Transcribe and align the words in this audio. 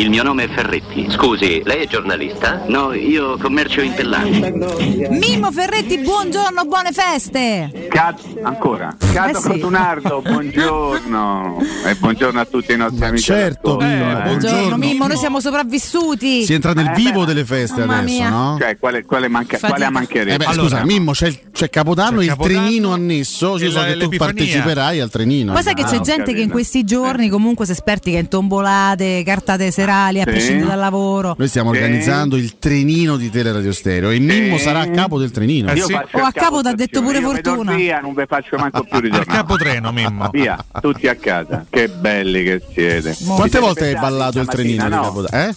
Il 0.00 0.08
mio 0.08 0.22
nome 0.22 0.44
è 0.44 0.48
Ferretti. 0.48 1.08
Scusi, 1.10 1.60
lei 1.62 1.82
è 1.82 1.86
giornalista? 1.86 2.62
No, 2.68 2.94
io 2.94 3.36
commercio 3.36 3.82
in 3.82 3.92
pellanti. 3.92 5.08
Mimmo 5.10 5.52
Ferretti, 5.52 5.98
buongiorno, 5.98 6.64
buone 6.64 6.90
feste! 6.90 7.86
Cazzo, 7.90 8.28
ancora. 8.42 8.96
Cato 9.12 9.36
Eh 9.36 9.40
sì. 9.42 9.48
Cotunardo, 9.48 10.22
buongiorno. 10.22 11.58
E 11.84 11.94
buongiorno 11.96 12.40
a 12.40 12.44
tutti 12.46 12.72
i 12.72 12.76
nostri 12.78 12.98
Ma 13.00 13.06
amici. 13.08 13.24
certo, 13.24 13.76
Mimmo, 13.76 13.92
eh. 13.92 14.22
Buongiorno 14.22 14.38
Buongiorno. 14.38 14.76
Mimmo, 14.78 15.06
noi 15.06 15.16
siamo 15.18 15.38
sopravvissuti! 15.38 16.44
Si 16.44 16.54
entra 16.54 16.72
nel 16.72 16.86
Eh, 16.86 16.92
vivo 16.94 17.20
beh. 17.20 17.26
delle 17.26 17.44
feste 17.44 17.80
Mamma 17.84 17.98
adesso, 17.98 18.14
mia. 18.14 18.28
no? 18.30 18.56
Cioè, 18.58 18.78
quale, 18.78 19.04
quale, 19.04 19.28
manca- 19.28 19.58
quale 19.58 19.90
mancherebbe? 19.90 20.32
Eh 20.32 20.36
beh, 20.38 20.44
Allora- 20.46 20.68
scusa, 20.78 20.84
Mimmo, 20.86 21.12
c'è, 21.12 21.30
c'è 21.52 21.68
Capodanno, 21.68 22.16
C'è 22.18 22.22
il 22.22 22.28
Capodanno 22.30 22.58
trenino 22.62 22.92
annesso. 22.94 23.58
Io 23.58 23.70
so 23.70 23.82
che 23.84 23.98
tu 23.98 24.08
parteciperai 24.16 24.98
al 24.98 25.10
trenino. 25.10 25.52
Poi 25.52 25.62
sai 25.62 25.74
che 25.74 25.82
Ah, 25.82 25.88
c'è 25.90 26.00
gente 26.00 26.32
che 26.32 26.40
in 26.40 26.48
questi 26.50 26.84
giorni 26.84 27.28
comunque 27.28 27.66
si 27.66 27.72
espertica 27.72 28.16
in 28.16 28.28
tombolate, 28.28 29.22
cartate 29.26 29.70
serali, 29.70 29.88
a 29.94 30.24
Sì. 30.24 30.30
prescindere 30.30 30.68
dal 30.70 30.78
lavoro. 30.78 31.34
Noi 31.38 31.48
stiamo 31.48 31.72
Sì. 31.72 31.78
organizzando 31.78 32.36
il 32.36 32.58
trenino 32.58 33.16
di 33.16 33.30
Teleradio 33.30 33.72
Stereo 33.72 34.10
e 34.10 34.18
Mimmo 34.18 34.58
sarà 34.58 34.80
a 34.80 34.88
capo 34.90 35.18
del 35.18 35.30
trenino. 35.30 35.70
Eh 35.70 35.74
Io 35.76 35.86
sì. 35.86 35.92
faccio 35.92 36.16
O 36.18 36.22
a 36.22 36.32
capo 36.32 36.60
t'ha 36.62 36.72
detto 36.74 37.02
pure 37.02 37.18
Io 37.18 37.28
Fortuna. 37.30 37.74
Via, 37.74 38.00
non 38.00 38.14
vi 38.14 38.24
faccio 38.26 38.56
manco 38.56 38.82
più 38.84 38.98
ritornare. 39.00 39.24
capotreno, 39.30 39.92
Mimmo. 39.92 40.28
Via, 40.32 40.58
tutti 40.80 41.06
a 41.08 41.14
casa. 41.14 41.64
Che 41.68 41.88
belli 41.88 42.42
che 42.44 42.62
siete. 42.72 43.16
Mo- 43.20 43.34
Quante 43.36 43.58
volte 43.58 43.84
hai 43.86 43.94
ballato 43.94 44.40
il 44.40 44.46
trenino 44.46 44.88
no? 44.88 45.02
Capodanno? 45.02 45.44
Eh? 45.48 45.54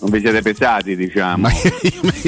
Non 0.00 0.10
vi 0.10 0.20
siete 0.20 0.42
pesati, 0.42 0.96
diciamo. 0.96 1.48
Ma 1.48 1.50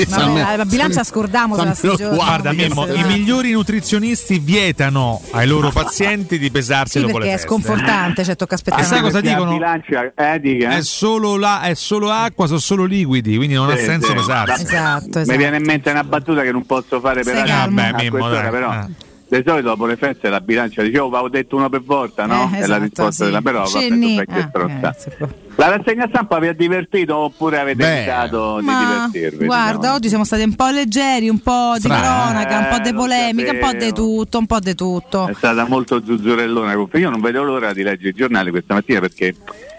Vabbè, 0.09 0.57
la 0.57 0.65
bilancia 0.65 1.05
scordiamo. 1.05 1.57
Guarda, 1.57 2.53
Mimmo, 2.53 2.87
i 2.87 3.03
migliori 3.05 3.51
nutrizionisti 3.53 4.39
vietano 4.39 5.21
ai 5.33 5.47
loro 5.47 5.71
pazienti 5.75 6.39
di 6.39 6.51
pesarsi 6.51 6.93
Sì, 6.99 7.01
dopo 7.01 7.15
perché 7.15 7.27
le 7.29 7.33
è 7.35 7.37
feste. 7.39 7.49
sconfortante, 7.49 8.25
cioè 8.25 8.37
tocca 8.37 8.55
aspettare. 8.55 8.83
sai 8.85 9.01
cosa 9.03 9.21
dicono? 9.21 9.53
bilancia, 9.53 10.11
eh, 10.15 10.41
dica. 10.41 10.71
È 10.71 10.83
solo, 10.83 11.37
la- 11.37 11.63
è 11.63 11.75
solo 11.75 12.11
acqua, 12.11 12.47
sono 12.47 12.61
solo 12.61 12.85
liquidi, 12.85 13.37
quindi 13.37 13.55
non 13.55 13.69
ha 13.69 13.77
Sì, 13.77 13.85
senso 13.85 14.09
sì. 14.09 14.15
pesarsi. 14.15 14.63
Esatto, 14.63 15.19
esatto. 15.19 15.31
Mi 15.31 15.37
viene 15.37 15.57
in 15.59 15.65
mente 15.65 15.91
una 15.91 16.05
battuta 16.05 16.43
che 16.43 16.53
non 16.53 16.65
posso 16.65 16.99
fare 17.01 17.23
per 17.23 17.35
adesso, 17.37 17.47
calmo. 17.55 17.83
Vabbè, 17.83 18.03
Mimmo, 18.11 18.29
dai. 18.31 18.51
però. 18.51 18.73
Eh. 18.73 18.87
Di 19.29 19.43
solito 19.45 19.69
dopo 19.69 19.87
le 19.87 19.97
feste 19.97 20.29
la 20.29 20.41
bilancia 20.41 20.83
dicevo 20.83 21.07
avevo 21.07 21.29
detto 21.29 21.57
uno 21.57 21.69
per 21.69 21.83
volta, 21.83 22.27
no? 22.27 22.49
Eh, 22.53 22.59
è 22.59 22.59
la 22.61 22.65
esatto, 22.65 22.81
risposta 22.83 23.11
sì. 23.11 23.25
della 23.25 23.43
però 23.43 23.65
vabbè, 23.65 23.71
Cenni. 23.71 24.19
Ah, 24.19 24.39
eh, 24.39 24.49
può. 24.49 25.29
La 25.57 25.69
rassegna 25.69 26.07
stampa 26.09 26.39
vi 26.39 26.49
ha 26.49 26.53
divertito 26.53 27.17
oppure 27.17 27.59
avete 27.59 27.79
Beh. 27.79 27.97
evitato 27.97 28.61
di 28.61 28.67
divertirvi? 28.67 29.47
guarda, 29.47 29.77
diciamo? 29.79 29.95
oggi 29.95 30.09
siamo 30.09 30.25
stati 30.25 30.43
un 30.43 30.55
po' 30.55 30.69
leggeri, 30.69 31.29
un 31.29 31.41
po' 31.41 31.73
di 31.75 31.81
Strano. 31.81 32.03
cronaca, 32.03 32.59
un 32.59 32.69
po' 32.71 32.79
di 32.79 32.89
Eh, 32.89 32.93
lo 32.93 32.99
polemica, 32.99 33.51
un 33.51 33.59
po' 33.59 33.73
di 33.73 33.93
tutto, 33.93 34.39
un 34.39 34.47
po' 34.47 34.61
di 34.61 34.75
tutto. 34.75 35.27
È 35.27 35.35
stata 35.35 35.67
molto 35.67 36.03
zuzzurellona. 36.05 36.73
Io 36.93 37.11
non 37.11 37.21
vedo 37.21 37.43
l'ora 37.43 37.73
di 37.73 37.83
leggere 37.83 38.11
i 38.11 38.13
giornali 38.13 38.51
questa 38.51 38.75
mattina 38.75 39.01
perché 39.01 39.35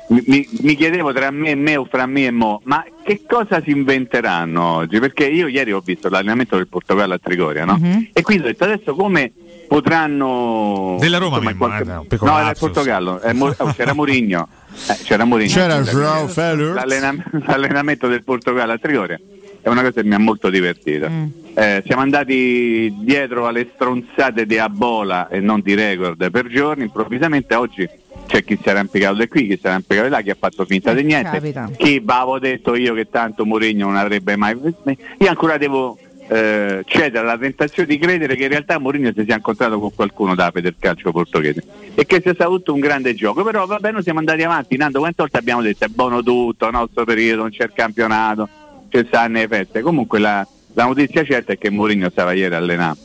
mi, 0.09 0.47
mi- 0.61 0.75
chiedevo 0.75 1.11
tra 1.13 1.31
me 1.31 1.49
e 1.51 1.55
me 1.55 1.75
o 1.75 1.85
fra 1.85 2.05
me 2.05 2.25
e 2.25 2.31
mo, 2.31 2.61
ma 2.63 2.83
che 3.03 3.21
cosa 3.27 3.61
si 3.61 3.71
inventeranno 3.71 4.63
oggi? 4.63 4.99
Perché 4.99 5.27
io 5.27 5.47
ieri 5.47 5.71
ho 5.73 5.81
visto 5.83 6.09
l'allenamento 6.09 6.55
del 6.55 6.67
Portogallo 6.67 7.13
a 7.13 7.17
Trigoria, 7.19 7.65
no? 7.65 7.77
Mhm. 7.79 8.09
E 8.13 8.21
quindi 8.21 8.43
ho 8.43 8.47
detto 8.47 8.63
adesso 8.63 8.95
come 8.95 9.31
potranno... 9.67 10.97
Della 10.99 11.17
Roma, 11.17 11.37
insomma, 11.37 11.55
qualche- 11.55 11.83
No, 11.85 12.05
era 12.31 12.39
il 12.39 12.45
lapsus. 12.45 12.59
Portogallo, 12.69 13.21
eh, 13.21 13.33
Mo- 13.33 13.53
oh, 13.57 13.73
c'era 13.73 13.93
Mourinho. 13.93 14.47
Eh, 14.89 14.97
c'era 15.03 15.25
Mourinho. 15.25 15.51
C'era. 15.51 15.81
Joao. 15.81 16.29
L'allenam- 16.73 17.23
l'allenamento 17.45 18.07
del 18.07 18.23
Portogallo 18.23 18.73
a 18.73 18.77
Trigoria 18.77 19.19
è 19.61 19.69
una 19.69 19.81
cosa 19.81 20.01
che 20.01 20.07
mi 20.07 20.13
ha 20.13 20.19
molto 20.19 20.49
divertito. 20.49 21.09
Mm. 21.09 21.25
Eh, 21.55 21.83
siamo 21.85 22.01
andati 22.01 22.93
dietro 22.99 23.47
alle 23.47 23.67
stronzate 23.73 24.45
di 24.45 24.57
Abola 24.57 25.27
e 25.27 25.39
non 25.39 25.61
di 25.61 25.73
record 25.73 26.29
per 26.29 26.47
giorni, 26.47 26.83
improvvisamente 26.83 27.55
oggi 27.55 27.89
c'è 28.27 28.43
chi 28.43 28.57
si 28.61 28.67
è 28.67 28.71
arrampicato 28.71 29.15
di 29.15 29.27
qui, 29.27 29.47
chi 29.47 29.57
si 29.59 29.65
arrampicato 29.67 30.07
di 30.07 30.13
là, 30.13 30.21
chi 30.21 30.29
ha 30.29 30.37
fatto 30.39 30.65
finta 30.65 30.93
di 30.93 30.99
Eh, 30.99 31.03
niente, 31.03 31.31
capita. 31.31 31.71
chi 31.75 32.03
avevo 32.05 32.37
detto 32.37 32.75
io 32.75 32.93
che 32.93 33.09
tanto 33.09 33.45
Mourinho 33.45 33.87
non 33.87 33.95
avrebbe 33.95 34.35
mai... 34.35 34.55
Io 34.55 35.29
ancora 35.29 35.57
devo 35.57 35.97
eh, 36.29 36.83
cedere 36.85 37.19
alla 37.19 37.37
tentazione 37.37 37.87
di 37.87 37.97
credere 37.97 38.35
che 38.35 38.43
in 38.43 38.49
realtà 38.49 38.77
Mourinho 38.77 39.11
si 39.15 39.23
sia 39.23 39.35
incontrato 39.35 39.79
con 39.79 39.95
qualcuno 39.95 40.35
da 40.35 40.51
del 40.53 40.75
calcio 40.77 41.11
portoghese 41.11 41.63
e 41.95 42.05
che 42.05 42.19
sia 42.21 42.33
stato 42.33 42.51
tutto 42.51 42.73
un 42.73 42.79
grande 42.81 43.15
gioco, 43.15 43.43
però 43.43 43.65
vabbè 43.65 43.91
noi 43.91 44.03
siamo 44.03 44.19
andati 44.19 44.43
avanti, 44.43 44.75
Nando 44.75 44.99
quante 44.99 45.21
volte 45.21 45.37
abbiamo 45.37 45.61
detto 45.61 45.85
è 45.85 45.87
buono 45.87 46.21
tutto, 46.21 46.69
nostro 46.69 47.05
periodo, 47.05 47.43
non 47.43 47.51
c'è 47.51 47.63
il 47.63 47.71
campionato, 47.73 48.47
ci 48.89 49.03
stanno 49.07 49.39
le 49.39 49.47
feste, 49.47 49.81
comunque 49.81 50.19
la, 50.19 50.45
la 50.73 50.83
notizia 50.83 51.23
certa 51.23 51.53
è 51.53 51.57
che 51.57 51.69
Mourinho 51.69 52.09
stava 52.09 52.33
ieri 52.33 52.53
a 52.53 52.57
allenare 52.57 52.97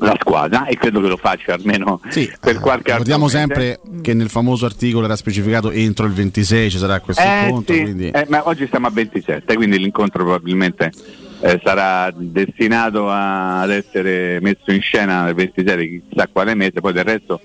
la 0.00 0.16
squadra 0.20 0.66
e 0.66 0.76
credo 0.76 1.00
che 1.00 1.08
lo 1.08 1.16
faccia 1.16 1.54
almeno 1.54 2.00
Sì, 2.08 2.30
per 2.40 2.56
eh, 2.56 2.58
qualche 2.58 2.92
altro 2.92 3.04
ricordiamo 3.04 3.28
sempre 3.28 3.80
che 4.02 4.14
nel 4.14 4.28
famoso 4.28 4.64
articolo 4.66 5.04
era 5.06 5.16
specificato 5.16 5.70
entro 5.70 6.06
il 6.06 6.12
26 6.12 6.70
ci 6.70 6.78
sarà 6.78 7.00
questo 7.00 7.22
Eh, 7.22 7.46
incontro. 7.46 7.74
sì, 7.74 7.80
quindi... 7.82 8.08
eh, 8.10 8.26
ma 8.28 8.46
oggi 8.48 8.66
siamo 8.70 8.86
a 8.86 8.90
27, 8.90 9.54
quindi 9.56 9.78
l'incontro 9.78 10.22
probabilmente 10.24 10.92
eh, 11.40 11.60
sarà 11.62 12.12
destinato 12.16 13.08
a- 13.08 13.60
ad 13.60 13.70
essere 13.70 14.38
messo 14.40 14.70
in 14.72 14.80
scena 14.80 15.24
nel 15.24 15.34
27, 15.34 16.02
chissà 16.08 16.28
quale 16.30 16.54
mese, 16.54 16.80
poi 16.80 16.92
del 16.92 17.04
resto 17.04 17.40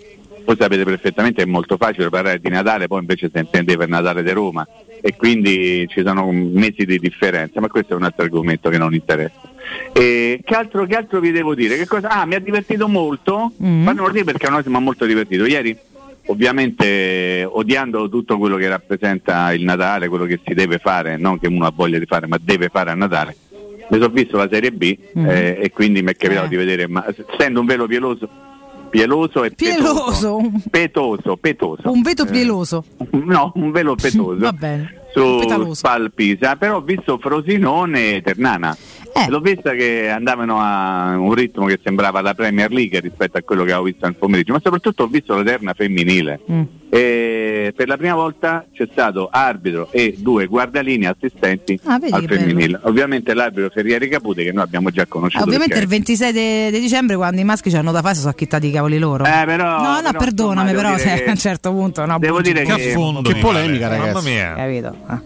voi 0.45 0.55
sapete 0.57 0.83
perfettamente 0.83 1.43
che 1.43 1.47
è 1.47 1.51
molto 1.51 1.77
facile 1.77 2.09
parlare 2.09 2.39
di 2.39 2.49
Natale, 2.49 2.87
poi 2.87 2.99
invece 2.99 3.29
si 3.33 3.39
intendeva 3.39 3.83
il 3.83 3.89
Natale 3.89 4.23
di 4.23 4.31
Roma 4.31 4.67
e 5.01 5.15
quindi 5.15 5.85
ci 5.89 6.01
sono 6.05 6.31
mesi 6.31 6.85
di 6.85 6.97
differenza, 6.99 7.59
ma 7.59 7.67
questo 7.67 7.93
è 7.93 7.95
un 7.95 8.03
altro 8.03 8.23
argomento 8.23 8.69
che 8.69 8.77
non 8.77 8.93
interessa. 8.93 9.41
E 9.93 10.41
che, 10.43 10.53
altro, 10.55 10.85
che 10.85 10.95
altro 10.95 11.19
vi 11.19 11.31
devo 11.31 11.55
dire? 11.55 11.77
Che 11.77 11.87
cosa? 11.87 12.09
Ah, 12.09 12.25
mi 12.25 12.35
ha 12.35 12.39
divertito 12.39 12.87
molto, 12.87 13.51
Mm. 13.63 13.83
fatemelo 13.85 14.11
dire 14.11 14.23
perché 14.25 14.49
noi 14.49 14.61
siamo 14.61 14.79
molto 14.79 15.05
divertito. 15.05 15.45
Ieri 15.45 15.75
ovviamente 16.27 17.47
odiando 17.49 18.09
tutto 18.09 18.37
quello 18.37 18.55
che 18.57 18.67
rappresenta 18.67 19.51
il 19.53 19.63
Natale, 19.63 20.07
quello 20.07 20.25
che 20.25 20.39
si 20.45 20.53
deve 20.53 20.77
fare, 20.77 21.17
non 21.17 21.39
che 21.39 21.47
uno 21.47 21.65
ha 21.65 21.71
voglia 21.73 21.99
di 21.99 22.05
fare, 22.05 22.27
ma 22.27 22.37
deve 22.41 22.69
fare 22.69 22.91
a 22.91 22.95
Natale. 22.95 23.35
Mi 23.89 23.99
sono 23.99 24.09
visto 24.13 24.37
la 24.37 24.47
Serie 24.49 24.71
B 24.71 24.97
Mm. 25.17 25.25
eh, 25.29 25.57
e 25.61 25.71
quindi 25.71 26.01
mi 26.01 26.11
è 26.11 26.15
capitato 26.15 26.45
Eh. 26.45 26.49
di 26.49 26.55
vedere, 26.55 26.87
ma 26.87 27.05
essendo 27.33 27.59
un 27.59 27.65
velo 27.65 27.85
pieloso, 27.87 28.27
pieloso 28.93 29.43
e 29.43 29.49
Pieloso. 29.51 30.37
petoso, 30.37 30.61
petoso, 30.69 31.37
petoso. 31.37 31.91
Un 31.91 32.01
veto 32.03 32.23
Eh, 32.25 32.27
pieloso. 32.27 32.85
no, 33.11 33.51
un 33.55 33.71
velo 33.71 33.95
petoso 33.99 34.37
Va 34.37 34.51
bene. 34.53 35.01
su 35.11 35.37
Petaloso. 35.39 35.73
Spal 35.73 36.11
Pisa, 36.13 36.55
però 36.57 36.77
ho 36.77 36.81
visto 36.81 37.17
Frosinone 37.17 38.17
e 38.17 38.21
Ternana. 38.21 38.77
Eh. 39.15 39.29
L'ho 39.29 39.39
vista 39.41 39.71
che 39.73 40.09
andavano 40.09 40.57
a 40.59 41.15
un 41.17 41.33
ritmo 41.33 41.65
che 41.67 41.79
sembrava 41.83 42.21
la 42.21 42.33
Premier 42.33 42.71
League 42.71 42.99
rispetto 42.99 43.37
a 43.37 43.41
quello 43.41 43.63
che 43.63 43.71
avevo 43.71 43.85
visto 43.85 44.05
nel 44.05 44.15
pomeriggio, 44.15 44.53
ma 44.53 44.59
soprattutto 44.61 45.03
ho 45.03 45.07
visto 45.07 45.35
la 45.35 45.43
terna 45.43 45.73
femminile. 45.73 46.39
Mm. 46.51 46.61
E 46.89 47.73
per 47.75 47.87
la 47.87 47.97
prima 47.97 48.13
volta 48.15 48.65
c'è 48.73 48.87
stato 48.91 49.29
arbitro 49.31 49.87
e 49.91 50.15
due 50.17 50.45
guardalini 50.47 51.05
assistenti 51.05 51.79
Ah, 51.85 51.97
vedi 51.99 52.13
al 52.13 52.21
che 52.21 52.27
bello. 52.27 52.39
femminile. 52.41 52.79
Ovviamente 52.83 53.33
l'arbitro 53.33 53.69
Ferrieri 53.71 54.07
Caputi 54.09 54.43
che 54.43 54.51
noi 54.51 54.63
abbiamo 54.63 54.89
già 54.89 55.05
conosciuto. 55.07 55.43
Ah, 55.43 55.45
Ovviamente 55.47 55.73
il 55.77 55.87
perché- 55.87 55.95
26 55.95 56.31
de- 56.31 56.69
di 56.71 56.79
dicembre 56.79 57.15
quando 57.15 57.39
i 57.41 57.43
maschi 57.43 57.69
ci 57.69 57.75
hanno 57.77 57.91
da 57.91 58.01
fare 58.01 58.13
si 58.13 58.19
sono 58.21 58.31
acchittati 58.31 58.67
i 58.67 58.71
cavoli 58.71 58.97
loro. 58.99 59.25
Eh, 59.25 59.43
però- 59.45 59.81
no, 59.81 59.93
no, 59.95 60.01
però, 60.03 60.17
perdonami, 60.19 60.71
però 60.73 60.97
se 60.97 61.13
che- 61.15 61.25
a 61.25 61.31
un 61.31 61.37
certo 61.37 61.71
punto 61.71 62.05
no, 62.05 62.17
Devo 62.19 62.41
dire 62.41 62.63
giro. 62.63 62.75
che- 62.75 62.83
Che 62.93 63.21
Che 63.23 63.33
di 63.33 63.39
polemica, 63.39 63.87
ragazzi. 63.87 64.13
Mamma 64.13 64.29
mia. 64.29 64.53
Capito? 64.55 64.95
Ah. 65.05 65.21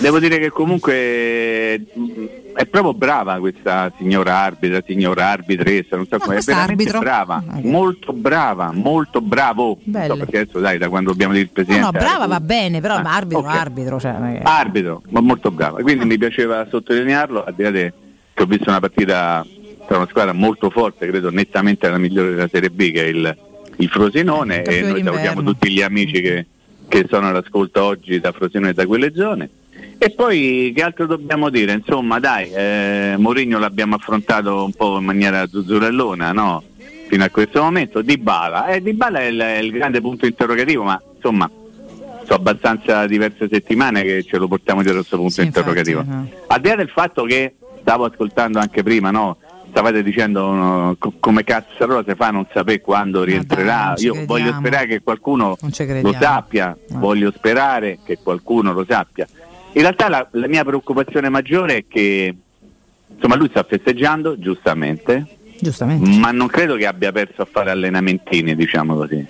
Devo 0.00 0.20
dire 0.20 0.38
che 0.38 0.50
comunque 0.50 1.78
mh, 1.92 2.24
è 2.54 2.66
proprio 2.66 2.94
brava 2.94 3.38
questa 3.38 3.92
signora 3.98 4.36
arbitra, 4.38 4.80
signora 4.86 5.26
arbitressa, 5.30 5.96
non 5.96 6.06
so 6.06 6.16
Ah, 6.16 6.18
come, 6.20 6.36
è 6.36 6.40
veramente 6.40 6.82
arbitro? 6.82 6.98
brava, 7.00 7.42
Ah, 7.48 7.60
molto 7.62 8.12
brava, 8.12 8.70
molto 8.72 9.20
bravo. 9.20 9.78
So 9.84 10.16
perché 10.16 10.38
adesso 10.40 10.60
dai, 10.60 10.78
da 10.78 10.88
quando 10.88 11.10
dobbiamo 11.10 11.32
dire 11.32 11.44
il 11.44 11.50
No, 11.50 11.62
presidente. 11.64 11.84
no, 11.84 11.90
brava 11.92 12.08
arbitro. 12.24 12.28
va 12.28 12.40
bene, 12.40 12.80
però 12.80 12.94
Ah, 12.94 13.02
arbitro, 13.14 13.38
ok. 13.40 13.46
arbitro. 13.54 14.00
Cioè, 14.00 14.40
Arbitro, 14.44 15.02
ma 15.10 15.20
molto 15.20 15.50
brava. 15.50 15.80
Quindi 15.82 16.04
mi 16.04 16.16
piaceva 16.18 16.66
sottolinearlo, 16.70 17.44
al 17.44 17.54
di 17.54 17.62
là 17.64 17.70
che 17.72 17.92
ho 18.36 18.44
visto 18.46 18.68
una 18.70 18.80
partita 18.80 19.44
tra 19.86 19.96
una 19.96 20.06
squadra 20.08 20.32
molto 20.32 20.70
forte, 20.70 21.08
credo 21.08 21.30
nettamente 21.30 21.88
la 21.88 21.98
migliore 21.98 22.30
della 22.30 22.48
Serie 22.48 22.70
B, 22.70 22.92
che 22.92 23.02
è 23.04 23.06
il, 23.08 23.36
il 23.78 23.88
Frosinone, 23.88 24.62
Il 24.64 24.68
e 24.70 24.80
noi 24.82 25.02
salutiamo 25.02 25.42
tutti 25.42 25.70
gli 25.72 25.82
amici 25.82 26.20
che, 26.20 26.46
che 26.86 27.06
sono 27.08 27.28
all'ascolto 27.28 27.82
oggi 27.82 28.20
da 28.20 28.30
Frosinone 28.30 28.70
e 28.70 28.74
da 28.74 28.86
quelle 28.86 29.12
zone. 29.14 29.48
E 30.00 30.10
poi 30.10 30.72
che 30.74 30.82
altro 30.82 31.06
dobbiamo 31.06 31.48
dire? 31.50 31.72
Insomma, 31.72 32.20
dai, 32.20 32.50
eh, 32.52 33.14
Mourinho 33.18 33.58
l'abbiamo 33.58 33.96
affrontato 33.96 34.64
un 34.64 34.72
po' 34.72 34.98
in 34.98 35.04
maniera 35.04 35.46
zuzzurellona, 35.48 36.32
no? 36.32 36.62
Fino 37.08 37.24
a 37.24 37.28
questo 37.30 37.62
momento. 37.62 38.00
Dybala, 38.02 38.66
eh, 38.68 38.80
Dybala 38.82 39.20
è 39.20 39.24
il, 39.24 39.38
è 39.40 39.56
il 39.58 39.72
grande 39.72 40.00
punto 40.00 40.26
interrogativo, 40.26 40.84
ma 40.84 41.00
insomma, 41.14 41.50
so 42.24 42.34
abbastanza 42.34 43.06
diverse 43.06 43.48
settimane 43.50 44.02
che 44.04 44.22
ce 44.22 44.36
lo 44.38 44.46
portiamo 44.46 44.82
dietro 44.82 44.98
questo 45.00 45.16
punto 45.16 45.32
Sì, 45.32 45.40
infatti, 45.42 45.68
interrogativo. 45.68 46.00
eh. 46.00 46.36
Al 46.46 46.60
di 46.60 46.68
là 46.68 46.74
del 46.76 46.90
fatto 46.90 47.24
che 47.24 47.54
stavo 47.80 48.04
ascoltando 48.04 48.58
anche 48.60 48.82
prima, 48.84 49.10
no? 49.10 49.36
Stavate 49.70 50.02
dicendo 50.02 50.50
no, 50.52 50.96
co- 50.98 51.12
come 51.18 51.42
cazzarola 51.44 52.04
si 52.06 52.14
fa 52.14 52.30
non 52.30 52.46
sapere 52.52 52.80
quando 52.80 53.22
rientrerà. 53.24 53.94
dai, 53.96 54.04
Io 54.04 54.12
crediamo. 54.12 54.26
voglio 54.26 54.52
sperare 54.58 54.86
che 54.86 55.00
qualcuno 55.02 55.56
lo 56.02 56.12
sappia, 56.18 56.76
No. 56.90 56.98
voglio 57.00 57.32
sperare 57.34 57.98
che 58.04 58.18
qualcuno 58.22 58.72
lo 58.72 58.84
sappia. 58.88 59.26
In 59.78 59.84
realtà 59.84 60.08
la, 60.08 60.26
la 60.32 60.48
mia 60.48 60.64
preoccupazione 60.64 61.28
maggiore 61.28 61.76
è 61.76 61.84
che 61.86 62.34
insomma 63.14 63.36
lui 63.36 63.48
sta 63.48 63.62
festeggiando, 63.62 64.36
giustamente, 64.36 65.24
Giustamente. 65.60 66.18
ma 66.18 66.32
non 66.32 66.48
credo 66.48 66.74
che 66.74 66.84
abbia 66.84 67.12
perso 67.12 67.42
a 67.42 67.48
fare 67.48 67.70
allenamentini, 67.70 68.56
diciamo 68.56 68.96
così. 68.96 69.24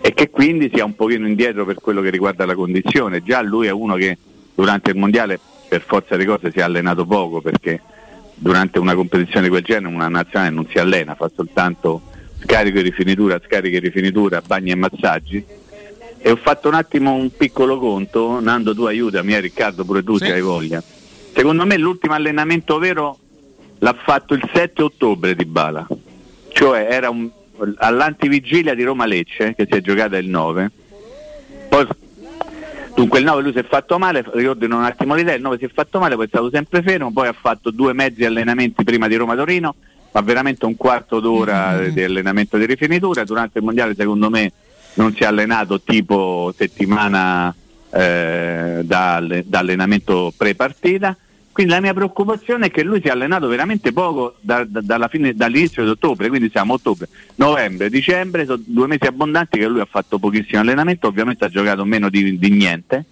E 0.00 0.12
che 0.12 0.28
quindi 0.28 0.72
sia 0.74 0.84
un 0.84 0.96
pochino 0.96 1.28
indietro 1.28 1.64
per 1.64 1.76
quello 1.76 2.00
che 2.00 2.10
riguarda 2.10 2.44
la 2.44 2.56
condizione. 2.56 3.22
Già 3.22 3.42
lui 3.42 3.68
è 3.68 3.70
uno 3.70 3.94
che 3.94 4.18
durante 4.52 4.90
il 4.90 4.96
mondiale 4.96 5.38
per 5.68 5.82
forza 5.82 6.16
di 6.16 6.24
cose 6.24 6.50
si 6.50 6.58
è 6.58 6.62
allenato 6.62 7.06
poco 7.06 7.40
perché 7.40 7.80
durante 8.34 8.80
una 8.80 8.96
competizione 8.96 9.44
di 9.44 9.50
quel 9.50 9.62
genere 9.62 9.94
una 9.94 10.08
nazionale 10.08 10.50
non 10.50 10.66
si 10.68 10.80
allena, 10.80 11.14
fa 11.14 11.30
soltanto 11.32 12.02
scarico 12.42 12.78
e 12.78 12.82
rifinitura, 12.82 13.40
scarico 13.40 13.76
e 13.76 13.78
rifinitura, 13.78 14.42
bagni 14.44 14.72
e 14.72 14.74
massaggi. 14.74 15.46
E 16.24 16.30
ho 16.30 16.36
fatto 16.36 16.68
un 16.68 16.74
attimo 16.74 17.14
un 17.14 17.34
piccolo 17.36 17.78
conto, 17.78 18.38
Nando 18.40 18.74
tu 18.74 18.84
aiutami, 18.84 19.34
eh, 19.34 19.40
Riccardo 19.40 19.84
pure 19.84 20.04
tu 20.04 20.16
Sì. 20.18 20.26
se 20.26 20.32
hai 20.32 20.40
voglia. 20.40 20.80
Secondo 21.34 21.66
me 21.66 21.76
l'ultimo 21.76 22.14
allenamento 22.14 22.78
vero 22.78 23.18
l'ha 23.78 23.94
fatto 24.04 24.34
il 24.34 24.48
7 24.54 24.82
ottobre 24.82 25.34
di 25.34 25.44
Bala, 25.44 25.84
cioè 26.52 26.86
era 26.88 27.10
un- 27.10 27.28
all'antivigilia 27.78 28.74
di 28.74 28.84
Roma 28.84 29.04
Lecce 29.04 29.54
che 29.56 29.66
si 29.68 29.76
è 29.76 29.80
giocata 29.80 30.16
il 30.16 30.28
9. 30.28 30.70
Poi 31.68 31.86
Dunque 32.94 33.20
il 33.20 33.24
9 33.24 33.40
lui 33.40 33.52
si 33.52 33.58
è 33.58 33.64
fatto 33.64 33.98
male, 33.98 34.22
ricordino 34.34 34.76
un 34.76 34.84
attimo 34.84 35.14
l'idea, 35.14 35.34
il 35.34 35.40
9 35.40 35.56
si 35.56 35.64
è 35.64 35.70
fatto 35.72 35.98
male, 35.98 36.14
poi 36.14 36.26
è 36.26 36.28
stato 36.28 36.50
sempre 36.52 36.82
fermo, 36.82 37.10
poi 37.10 37.26
ha 37.26 37.32
fatto 37.32 37.70
due 37.70 37.94
mezzi 37.94 38.22
allenamenti 38.26 38.84
prima 38.84 39.08
di 39.08 39.16
Roma 39.16 39.34
Torino, 39.34 39.74
ma 40.12 40.20
veramente 40.20 40.66
un 40.66 40.76
quarto 40.76 41.18
d'ora 41.18 41.88
di 41.88 42.02
allenamento 42.04 42.58
di 42.58 42.66
rifinitura, 42.66 43.24
durante 43.24 43.58
il 43.60 43.64
mondiale 43.64 43.94
secondo 43.96 44.28
me 44.28 44.52
non 44.94 45.14
si 45.14 45.22
è 45.22 45.26
allenato 45.26 45.80
tipo 45.80 46.52
settimana 46.56 47.54
eh, 47.90 48.80
da, 48.82 49.14
alle- 49.14 49.44
da 49.46 49.58
allenamento 49.60 50.32
pre-partita. 50.36 51.16
Quindi 51.52 51.72
la 51.74 51.80
mia 51.80 51.92
preoccupazione 51.92 52.66
è 52.66 52.70
che 52.70 52.82
lui 52.82 53.00
si 53.02 53.08
è 53.08 53.10
allenato 53.10 53.46
veramente 53.46 53.92
poco 53.92 54.36
da- 54.40 54.64
da- 54.66 55.08
fine- 55.08 55.34
dall'inizio 55.34 55.84
di 55.84 55.90
ottobre, 55.90 56.28
quindi 56.28 56.48
siamo 56.50 56.72
ottobre, 56.74 57.08
novembre, 57.34 57.90
dicembre, 57.90 58.46
sono 58.46 58.62
due 58.64 58.86
mesi 58.86 59.04
abbondanti 59.04 59.58
che 59.58 59.66
lui 59.66 59.80
ha 59.80 59.84
fatto 59.84 60.18
pochissimo 60.18 60.62
allenamento, 60.62 61.08
ovviamente 61.08 61.44
ha 61.44 61.48
giocato 61.50 61.84
meno 61.84 62.08
di, 62.08 62.38
di 62.38 62.48
niente. 62.50 63.04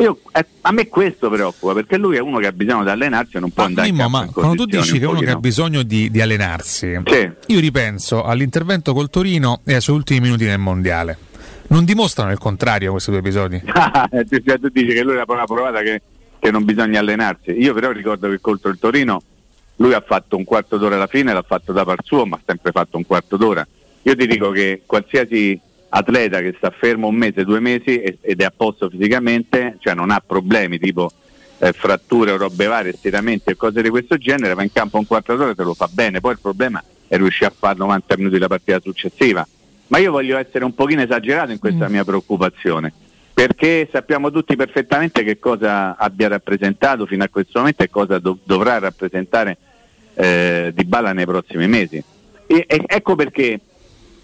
Io- 0.00 0.20
eh, 0.32 0.46
a 0.60 0.70
me 0.72 0.86
questo 0.88 1.28
preoccupa 1.28 1.74
perché 1.74 1.96
lui 1.96 2.16
è 2.16 2.20
uno 2.20 2.38
che 2.38 2.46
ha 2.46 2.52
bisogno 2.52 2.84
di 2.84 2.90
allenarsi 2.90 3.36
e 3.36 3.40
non 3.40 3.50
può 3.50 3.64
Ma, 3.64 3.68
andare 3.68 3.88
in 3.88 3.94
Mimmo, 3.96 4.08
ma 4.08 4.26
quando 4.30 4.64
tu 4.64 4.66
dici 4.66 4.98
che 4.98 5.04
un 5.06 5.12
uno 5.16 5.20
che 5.20 5.30
ha 5.30 5.36
bisogno 5.36 5.82
di, 5.82 6.10
di 6.10 6.20
allenarsi, 6.20 7.00
Sì. 7.04 7.30
io 7.46 7.60
ripenso 7.60 8.22
all'intervento 8.22 8.92
col 8.94 9.10
Torino 9.10 9.60
e 9.64 9.74
ai 9.74 9.80
suoi 9.80 9.96
ultimi 9.96 10.20
minuti 10.20 10.44
nel 10.44 10.58
mondiale. 10.58 11.18
Non 11.68 11.84
dimostrano 11.84 12.30
il 12.30 12.38
contrario 12.38 12.92
questi 12.92 13.10
due 13.10 13.20
episodi? 13.20 13.60
tu, 13.66 14.68
dici 14.68 14.92
che 14.92 15.02
lui 15.02 15.16
è 15.16 15.22
una 15.26 15.44
provata 15.44 15.82
che, 15.82 16.00
che 16.38 16.50
non 16.50 16.64
bisogna 16.64 17.00
allenarsi. 17.00 17.50
Io 17.50 17.74
però 17.74 17.90
ricordo 17.90 18.28
che 18.30 18.38
contro 18.40 18.70
il 18.70 18.78
Torino 18.78 19.20
lui 19.76 19.92
ha 19.94 20.00
fatto 20.06 20.36
un 20.36 20.44
quarto 20.44 20.76
d'ora 20.76 20.94
alla 20.94 21.06
fine, 21.06 21.32
l'ha 21.32 21.44
fatto 21.46 21.72
da 21.72 21.84
par 21.84 21.98
suo, 22.04 22.24
ma 22.24 22.36
ha 22.36 22.40
sempre 22.44 22.70
fatto 22.72 22.96
un 22.96 23.04
quarto 23.06 23.36
d'ora. 23.36 23.66
Io 24.02 24.16
ti 24.16 24.26
dico 24.26 24.50
che 24.50 24.82
qualsiasi 24.86 25.60
atleta 25.90 26.40
che 26.40 26.54
sta 26.56 26.70
fermo 26.70 27.08
un 27.08 27.14
mese, 27.14 27.44
due 27.44 27.60
mesi 27.60 28.00
ed 28.00 28.40
è 28.40 28.44
a 28.44 28.52
posto 28.54 28.88
fisicamente, 28.88 29.76
cioè 29.80 29.94
non 29.94 30.10
ha 30.10 30.22
problemi 30.24 30.78
tipo 30.78 31.10
eh, 31.58 31.72
fratture 31.72 32.32
o 32.32 32.36
robe 32.36 32.66
varie, 32.66 32.92
stiramenti 32.92 33.50
e 33.50 33.56
cose 33.56 33.82
di 33.82 33.88
questo 33.88 34.16
genere, 34.16 34.54
va 34.54 34.62
in 34.62 34.72
campo 34.72 34.98
un 34.98 35.06
quarto 35.06 35.34
d'ora 35.36 35.50
e 35.50 35.54
te 35.54 35.62
lo 35.62 35.74
fa 35.74 35.88
bene. 35.90 36.20
Poi 36.20 36.32
il 36.32 36.38
problema 36.40 36.82
è 37.06 37.16
riuscire 37.16 37.46
a 37.46 37.54
fare 37.56 37.78
90 37.78 38.16
minuti 38.16 38.38
la 38.38 38.48
partita 38.48 38.80
successiva. 38.80 39.46
Ma 39.88 39.98
io 39.98 40.10
voglio 40.10 40.36
essere 40.36 40.64
un 40.64 40.74
pochino 40.74 41.00
esagerato 41.00 41.50
in 41.50 41.58
questa 41.58 41.88
mia 41.88 42.04
preoccupazione, 42.04 42.92
perché 43.32 43.88
sappiamo 43.90 44.30
tutti 44.30 44.54
perfettamente 44.54 45.24
che 45.24 45.38
cosa 45.38 45.96
abbia 45.96 46.28
rappresentato 46.28 47.06
fino 47.06 47.24
a 47.24 47.28
questo 47.28 47.60
momento 47.60 47.82
e 47.82 47.88
cosa 47.88 48.18
dov- 48.18 48.40
dovrà 48.44 48.78
rappresentare 48.78 49.56
eh, 50.12 50.72
Di 50.74 50.84
Bala 50.84 51.14
nei 51.14 51.24
prossimi 51.24 51.66
mesi. 51.66 52.02
E, 52.46 52.64
e 52.66 52.82
ecco 52.86 53.14
perché 53.14 53.58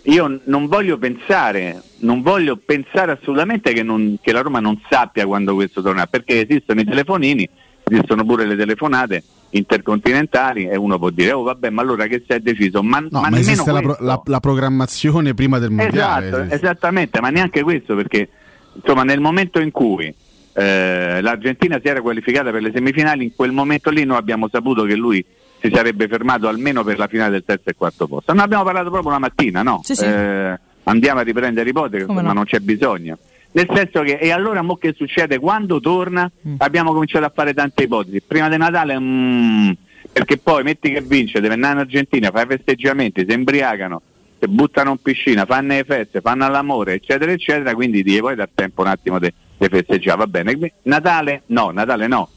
io 0.04 0.40
non 0.44 0.66
voglio 0.66 0.98
pensare, 0.98 1.82
non 1.98 2.22
voglio 2.22 2.56
pensare 2.56 3.12
assolutamente 3.12 3.72
che, 3.72 3.82
non- 3.82 4.18
che 4.20 4.32
la 4.32 4.40
Roma 4.42 4.60
non 4.60 4.80
sappia 4.88 5.26
quando 5.26 5.54
questo 5.54 5.82
tornerà, 5.82 6.06
perché 6.06 6.42
esistono 6.46 6.80
i 6.80 6.84
telefonini, 6.84 7.48
esistono 7.84 8.24
pure 8.24 8.44
le 8.46 8.56
telefonate 8.56 9.22
intercontinentali 9.50 10.66
e 10.68 10.76
uno 10.76 10.98
può 10.98 11.10
dire 11.10 11.32
oh 11.32 11.42
vabbè 11.42 11.70
ma 11.70 11.80
allora 11.82 12.06
che 12.06 12.22
si 12.26 12.32
è 12.32 12.40
deciso 12.40 12.82
ma, 12.82 12.98
No, 13.00 13.20
ma 13.20 13.30
ma, 13.30 13.38
esiste 13.38 13.70
la, 13.70 13.80
pro- 13.80 13.96
la- 14.00 14.20
la 14.24 14.40
programmazione 14.40 15.32
prima 15.34 15.58
del 15.58 15.70
mondiale. 15.70 16.26
Esatto, 16.28 16.54
esattamente, 16.54 17.20
ma 17.20 17.30
neanche 17.30 17.62
questo 17.62 17.94
perché 17.94 18.28
insomma 18.74 19.04
nel 19.04 19.20
momento 19.20 19.60
in 19.60 19.70
cui 19.70 20.12
eh, 20.56 21.20
l'Argentina 21.20 21.78
si 21.82 21.88
era 21.88 22.00
qualificata 22.00 22.50
per 22.50 22.62
le 22.62 22.72
semifinali, 22.74 23.24
in 23.24 23.34
quel 23.34 23.52
momento 23.52 23.90
lì 23.90 24.04
noi 24.04 24.16
abbiamo 24.16 24.48
saputo 24.50 24.84
che 24.84 24.94
lui 24.96 25.24
si 25.64 25.70
sarebbe 25.74 26.08
fermato 26.08 26.46
almeno 26.46 26.84
per 26.84 26.98
la 26.98 27.06
finale 27.06 27.30
del 27.30 27.44
terzo 27.44 27.70
e 27.70 27.74
quarto 27.74 28.06
posto. 28.06 28.34
Ne 28.34 28.42
abbiamo 28.42 28.64
parlato 28.64 28.90
proprio 28.90 29.08
una 29.10 29.18
mattina, 29.18 29.62
no? 29.62 29.80
Sì, 29.82 29.94
sì. 29.94 30.04
Eh, 30.04 30.58
andiamo 30.84 31.20
a 31.20 31.22
riprendere 31.22 31.70
ipotesi, 31.70 32.04
ma 32.12 32.20
no. 32.20 32.34
non 32.34 32.44
c'è 32.44 32.58
bisogno. 32.58 33.16
Nel 33.52 33.68
senso 33.72 34.02
che, 34.02 34.18
e 34.18 34.30
allora 34.30 34.60
mo 34.62 34.76
che 34.76 34.92
succede? 34.96 35.38
Quando 35.38 35.80
torna 35.80 36.30
Mm. 36.46 36.56
abbiamo 36.58 36.92
cominciato 36.92 37.24
a 37.24 37.32
fare 37.34 37.54
tante 37.54 37.84
ipotesi. 37.84 38.20
Prima 38.20 38.48
di 38.50 38.56
Natale, 38.58 38.98
mm, 38.98 39.70
perché 40.12 40.36
poi 40.36 40.62
metti 40.64 40.90
che 40.90 41.00
vince, 41.00 41.40
deve 41.40 41.54
andare 41.54 41.74
in 41.74 41.78
Argentina, 41.80 42.30
fa 42.30 42.42
i 42.42 42.46
festeggiamenti, 42.46 43.24
si 43.26 43.32
imbriacano, 43.34 44.02
si 44.38 44.48
buttano 44.48 44.90
in 44.90 44.98
piscina, 45.00 45.46
fanno 45.46 45.74
le 45.74 45.84
feste, 45.84 46.20
fanno 46.20 46.46
l'amore, 46.48 46.94
eccetera, 46.94 47.32
eccetera, 47.32 47.74
quindi 47.74 48.02
di 48.02 48.18
poi 48.20 48.34
dà 48.34 48.46
tempo 48.52 48.82
un 48.82 48.88
attimo 48.88 49.18
di 49.18 49.32
festeggiare, 49.58 50.18
va 50.18 50.26
bene. 50.26 50.72
Natale 50.82 51.42
no, 51.46 51.70
Natale 51.70 52.06
no. 52.06 52.28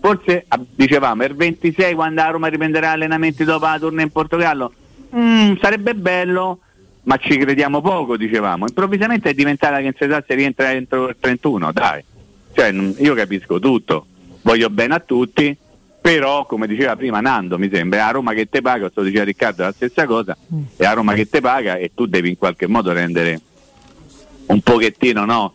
Forse 0.00 0.44
ah, 0.48 0.60
dicevamo 0.74 1.24
il 1.24 1.34
26 1.34 1.94
quando 1.94 2.20
a 2.22 2.30
Roma 2.30 2.46
riprenderà 2.48 2.92
allenamenti 2.92 3.44
dopo 3.44 3.64
la 3.66 3.78
tournée 3.78 4.04
in 4.04 4.10
Portogallo, 4.10 4.72
mm, 5.14 5.54
sarebbe 5.60 5.94
bello, 5.94 6.60
ma 7.04 7.16
ci 7.16 7.36
crediamo 7.36 7.80
poco, 7.80 8.16
dicevamo. 8.16 8.66
Improvvisamente 8.68 9.30
è 9.30 9.34
diventata 9.34 9.78
che 9.78 9.86
in 9.86 9.92
società 9.92 10.22
si 10.26 10.34
rientra 10.34 10.72
entro 10.72 11.08
il 11.08 11.16
31, 11.18 11.72
dai. 11.72 12.02
Cioè, 12.52 12.72
mm, 12.72 12.90
io 12.98 13.14
capisco 13.14 13.58
tutto, 13.58 14.06
voglio 14.42 14.70
bene 14.70 14.94
a 14.94 15.00
tutti, 15.00 15.56
però 16.00 16.46
come 16.46 16.66
diceva 16.68 16.94
prima 16.96 17.20
Nando, 17.20 17.58
mi 17.58 17.68
sembra, 17.72 17.98
è 17.98 18.02
a 18.02 18.10
Roma 18.10 18.32
che 18.32 18.48
te 18.48 18.62
paga, 18.62 18.88
sto 18.88 19.00
dicendo 19.02 19.22
a 19.22 19.26
Riccardo 19.26 19.62
la 19.64 19.72
stessa 19.72 20.06
cosa, 20.06 20.36
è 20.76 20.84
a 20.84 20.92
Roma 20.92 21.12
che 21.14 21.28
te 21.28 21.40
paga 21.40 21.76
e 21.76 21.90
tu 21.94 22.06
devi 22.06 22.28
in 22.28 22.38
qualche 22.38 22.66
modo 22.68 22.92
rendere 22.92 23.40
un 24.46 24.60
pochettino 24.60 25.24
no, 25.24 25.54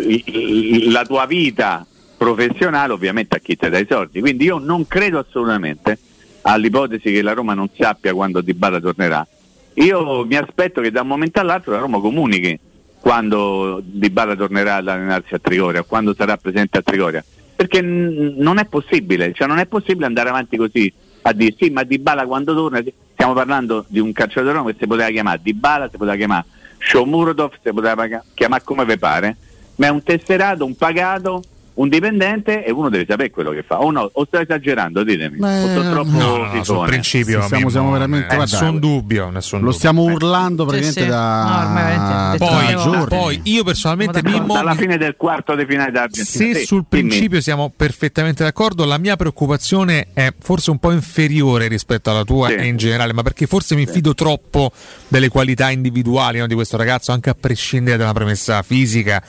i- 0.00 0.88
la 0.90 1.04
tua 1.04 1.26
vita 1.26 1.84
professionale 2.16 2.92
ovviamente 2.92 3.36
a 3.36 3.38
chi 3.38 3.56
ti 3.56 3.68
dà 3.68 3.78
i 3.78 3.86
soldi. 3.88 4.20
Quindi 4.20 4.44
io 4.44 4.58
non 4.58 4.86
credo 4.86 5.18
assolutamente 5.18 5.98
all'ipotesi 6.42 7.12
che 7.12 7.22
la 7.22 7.32
Roma 7.32 7.54
non 7.54 7.68
sappia 7.76 8.14
quando 8.14 8.40
Di 8.40 8.54
Bala 8.54 8.80
tornerà. 8.80 9.26
Io 9.74 10.24
mi 10.24 10.36
aspetto 10.36 10.80
che 10.80 10.90
da 10.90 11.02
un 11.02 11.08
momento 11.08 11.40
all'altro 11.40 11.72
la 11.72 11.78
Roma 11.78 12.00
comunichi 12.00 12.58
quando 13.00 13.80
Di 13.84 14.10
Bala 14.10 14.34
tornerà 14.34 14.76
ad 14.76 14.88
allenarsi 14.88 15.34
a 15.34 15.38
Trigoria, 15.38 15.82
quando 15.82 16.14
sarà 16.14 16.36
presente 16.36 16.78
a 16.78 16.82
Trigoria. 16.82 17.24
Perché 17.54 17.80
n- 17.82 18.34
non 18.36 18.58
è 18.58 18.66
possibile, 18.66 19.32
cioè 19.32 19.46
non 19.46 19.58
è 19.58 19.66
possibile 19.66 20.06
andare 20.06 20.28
avanti 20.28 20.56
così 20.56 20.92
a 21.22 21.32
dire 21.32 21.54
sì, 21.58 21.70
ma 21.70 21.82
Di 21.82 21.98
Bala 21.98 22.26
quando 22.26 22.54
torna, 22.54 22.82
stiamo 23.12 23.32
parlando 23.32 23.84
di 23.88 23.98
un 23.98 24.12
calciatore 24.12 24.52
Roma 24.52 24.70
che 24.70 24.76
si 24.78 24.86
poteva 24.86 25.10
chiamare 25.10 25.40
Di 25.42 25.54
Bala, 25.54 25.88
si 25.90 25.96
poteva 25.96 26.16
chiamare 26.16 26.44
Shomurodov, 26.78 27.52
si 27.62 27.72
poteva 27.72 28.22
chiamare 28.34 28.62
come 28.64 28.84
vi 28.84 28.96
pare, 28.96 29.36
ma 29.76 29.86
è 29.86 29.90
un 29.90 30.02
tesserato, 30.02 30.64
un 30.64 30.76
pagato, 30.76 31.42
un 31.76 31.88
dipendente 31.88 32.64
e 32.64 32.70
uno 32.70 32.88
deve 32.88 33.06
sapere 33.08 33.30
quello 33.30 33.50
che 33.50 33.62
fa. 33.62 33.80
O 33.80 33.90
no, 33.90 34.08
o 34.12 34.24
sto 34.26 34.38
esagerando, 34.40 35.02
ditemi. 35.04 35.38
Beh, 35.38 35.62
o 35.62 35.68
sto 35.68 35.90
troppo 35.90 36.10
No, 36.10 36.36
no, 36.52 36.64
sul 36.64 36.86
principio 36.86 37.42
Sì, 37.42 37.64
siamo- 37.68 37.90
veramente- 37.92 38.32
eh, 38.32 38.36
guarda, 38.36 38.58
nessun 38.60 38.78
dubbio, 38.78 39.30
nessun 39.30 39.58
Lo 39.58 39.64
dubbio. 39.66 39.78
stiamo 39.78 40.02
urlando 40.04 40.64
praticamente 40.64 41.02
sì. 41.02 41.08
da, 41.08 42.34
No, 42.38 42.46
Poi, 42.46 42.66
giorni. 42.76 43.06
poi 43.06 43.40
io 43.44 43.64
personalmente 43.64 44.20
Siamo 44.20 44.38
Mimmo 44.38 44.54
Dalla 44.54 44.72
mi- 44.72 44.78
fine 44.80 44.96
del 44.96 45.16
quarto 45.16 45.54
di 45.54 45.64
finale 45.66 45.90
d'Argentina. 45.90 46.24
Se 46.54 46.58
Sì, 46.60 46.66
sul 46.66 46.84
dimmi. 46.88 47.08
principio 47.08 47.40
siamo 47.40 47.72
perfettamente 47.74 48.42
d'accordo, 48.42 48.84
la 48.84 48.98
mia 48.98 49.16
preoccupazione 49.16 50.08
è 50.12 50.32
forse 50.38 50.70
un 50.70 50.78
po' 50.78 50.92
inferiore 50.92 51.68
rispetto 51.68 52.10
alla 52.10 52.24
tua 52.24 52.48
Sì. 52.48 52.54
e 52.54 52.66
in 52.66 52.76
generale, 52.76 53.12
ma 53.12 53.22
perché 53.22 53.46
forse 53.46 53.74
mi 53.74 53.86
fido 53.86 54.14
troppo 54.14 54.72
delle 55.08 55.28
qualità 55.28 55.70
individuali 55.70 56.38
no, 56.38 56.46
di 56.46 56.54
questo 56.54 56.76
ragazzo, 56.76 57.12
anche 57.12 57.30
a 57.30 57.36
prescindere 57.38 57.96
dalla 57.96 58.12
premessa 58.12 58.62
fisica. 58.62 59.22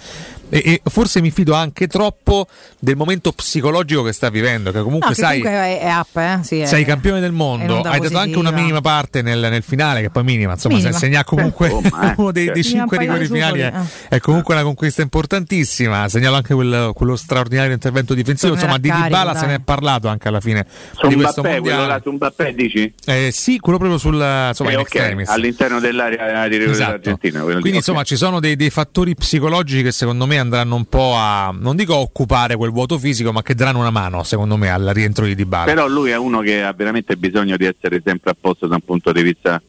E, 0.49 0.61
e 0.65 0.81
forse 0.89 1.19
mi 1.21 1.29
fido 1.29 1.53
anche 1.53 1.87
troppo 1.87 2.47
del 2.79 2.95
momento 2.95 3.33
psicologico 3.33 4.01
che 4.03 4.13
sta 4.13 4.29
vivendo, 4.29 4.71
che 4.71 4.81
comunque 4.81 5.09
No, 5.09 5.13
che 5.15 5.19
sai. 5.21 5.41
comunque 5.41 5.65
è, 5.65 5.79
è 5.81 5.91
up, 5.93 6.15
eh? 6.17 6.39
Sì, 6.43 6.59
è- 6.59 6.65
Sei 6.65 6.85
campione 6.85 7.19
del 7.19 7.33
mondo, 7.33 7.81
hai 7.81 7.99
dato 7.99 8.17
anche 8.17 8.37
una 8.37 8.51
minima 8.51 8.79
parte 8.81 9.21
nel, 9.21 9.39
nel 9.39 9.63
finale, 9.63 10.01
che 10.01 10.09
poi 10.09 10.23
minima, 10.23 10.53
insomma, 10.53 10.75
Minima. 10.75 10.93
se 10.93 10.99
segna 10.99 11.23
comunque 11.25 11.67
Eh, 11.69 11.81
eh, 11.87 12.13
uno 12.17 12.31
dei, 12.31 12.49
dei 12.51 12.63
cinque 12.63 12.97
rigori 12.97 13.27
di 13.27 13.33
finali, 13.33 13.59
è, 13.59 13.65
supoli, 13.73 13.87
è 14.09 14.19
comunque 14.19 14.53
una 14.53 14.63
conquista 14.63 15.01
importantissima. 15.01 16.07
Segnalo 16.09 16.35
anche 16.37 16.53
quel- 16.53 16.91
quello 16.93 17.15
straordinario 17.15 17.73
intervento 17.73 18.13
difensivo. 18.13 18.53
Tornerà 18.53 18.77
Insomma, 18.77 18.97
di 18.99 19.03
Dybala 19.03 19.35
se 19.35 19.45
ne 19.47 19.55
è 19.55 19.59
parlato 19.59 20.07
anche 20.07 20.27
alla 20.29 20.39
fine 20.39 20.65
Su 20.95 21.07
di 21.07 21.15
questo 21.15 21.41
Mbappé, 21.41 21.59
quello 21.59 21.85
là 21.87 21.99
su 22.01 22.11
Mbappé 22.11 22.53
dici? 22.53 22.93
Eh, 23.05 23.31
sì, 23.33 23.59
quello 23.59 23.77
proprio 23.77 23.97
sul 23.99 24.13
insomma, 24.15 24.69
Eh, 24.69 24.73
in 24.73 24.79
ok, 24.79 24.85
extremis. 24.95 25.27
all'interno 25.29 25.79
dell'area 25.79 26.47
di 26.47 26.55
rigore 26.57 26.71
Esatto. 26.77 27.17
lì, 27.21 27.31
Quindi 27.31 27.69
ok. 27.69 27.73
insomma 27.75 28.03
ci 28.03 28.15
sono 28.15 28.39
dei, 28.39 28.55
dei 28.55 28.69
fattori 28.69 29.13
psicologici 29.15 29.83
che 29.83 29.91
secondo 29.91 30.25
me 30.25 30.36
andranno 30.37 30.75
un 30.75 30.85
po' 30.85 31.13
a, 31.15 31.53
non 31.57 31.75
dico 31.75 31.93
a 31.93 31.99
occupare 31.99 32.55
quel 32.55 32.71
vuoto 32.71 32.97
fisico, 32.97 33.31
ma 33.31 33.41
che 33.41 33.55
daranno 33.55 33.79
una 33.79 33.91
mano 33.91 34.23
secondo 34.23 34.57
me 34.57 34.69
al 34.69 34.91
rientro 34.93 35.25
di 35.25 35.35
Dybala. 35.35 35.65
Però 35.65 35.87
lui 35.87 36.11
è 36.11 36.17
uno 36.17 36.39
che 36.41 36.63
ha 36.63 36.73
veramente 36.73 37.15
bisogno 37.17 37.57
di 37.57 37.65
essere 37.65 38.01
sempre 38.03 38.31
a 38.31 38.35
posto 38.39 38.67
da 38.67 38.75
un 38.75 38.81
punto 38.81 39.11
di 39.11 39.21
vista 39.21 39.61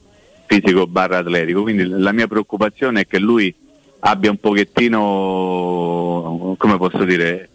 fisico 0.46 0.86
barra 0.86 1.18
atletico, 1.18 1.62
quindi 1.62 1.86
la 1.86 2.12
mia 2.12 2.26
preoccupazione 2.26 3.02
è 3.02 3.06
che 3.06 3.18
lui 3.18 3.54
abbia 4.00 4.30
un 4.30 4.38
pochettino, 4.38 6.54
come 6.56 6.76
posso 6.76 7.04
dire, 7.04 7.48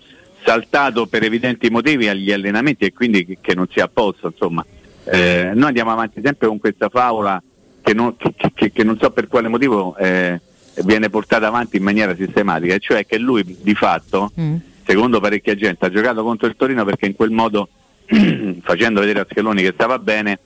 saltato 0.45 1.07
per 1.07 1.23
evidenti 1.23 1.69
motivi 1.69 2.07
agli 2.07 2.31
allenamenti 2.31 2.85
e 2.85 2.93
quindi 2.93 3.37
che 3.39 3.55
non 3.55 3.67
sia 3.71 3.85
a 3.85 3.89
posto. 3.91 4.27
Insomma. 4.27 4.65
Eh, 5.05 5.51
noi 5.53 5.67
andiamo 5.67 5.91
avanti 5.91 6.21
sempre 6.23 6.47
con 6.47 6.59
questa 6.59 6.89
favola 6.89 7.41
che 7.81 7.93
non, 7.93 8.15
che, 8.15 8.33
che- 8.53 8.71
che 8.71 8.83
non 8.83 8.97
so 8.97 9.11
per 9.11 9.27
quale 9.27 9.49
motivo 9.49 9.97
eh, 9.97 10.39
viene 10.83 11.09
portata 11.09 11.47
avanti 11.47 11.77
in 11.77 11.83
maniera 11.83 12.15
sistematica, 12.15 12.73
e 12.73 12.79
cioè 12.79 13.05
che 13.05 13.17
lui 13.17 13.43
di 13.61 13.75
fatto, 13.75 14.31
Mm. 14.39 14.55
secondo 14.85 15.19
parecchia 15.19 15.55
gente, 15.55 15.85
ha 15.85 15.89
giocato 15.89 16.23
contro 16.23 16.47
il 16.47 16.55
Torino 16.57 16.83
perché 16.85 17.05
in 17.05 17.15
quel 17.15 17.31
modo, 17.31 17.69
facendo 18.61 18.99
vedere 18.99 19.21
a 19.21 19.27
Scheloni 19.29 19.61
che 19.61 19.71
stava 19.73 19.99
bene, 19.99 20.39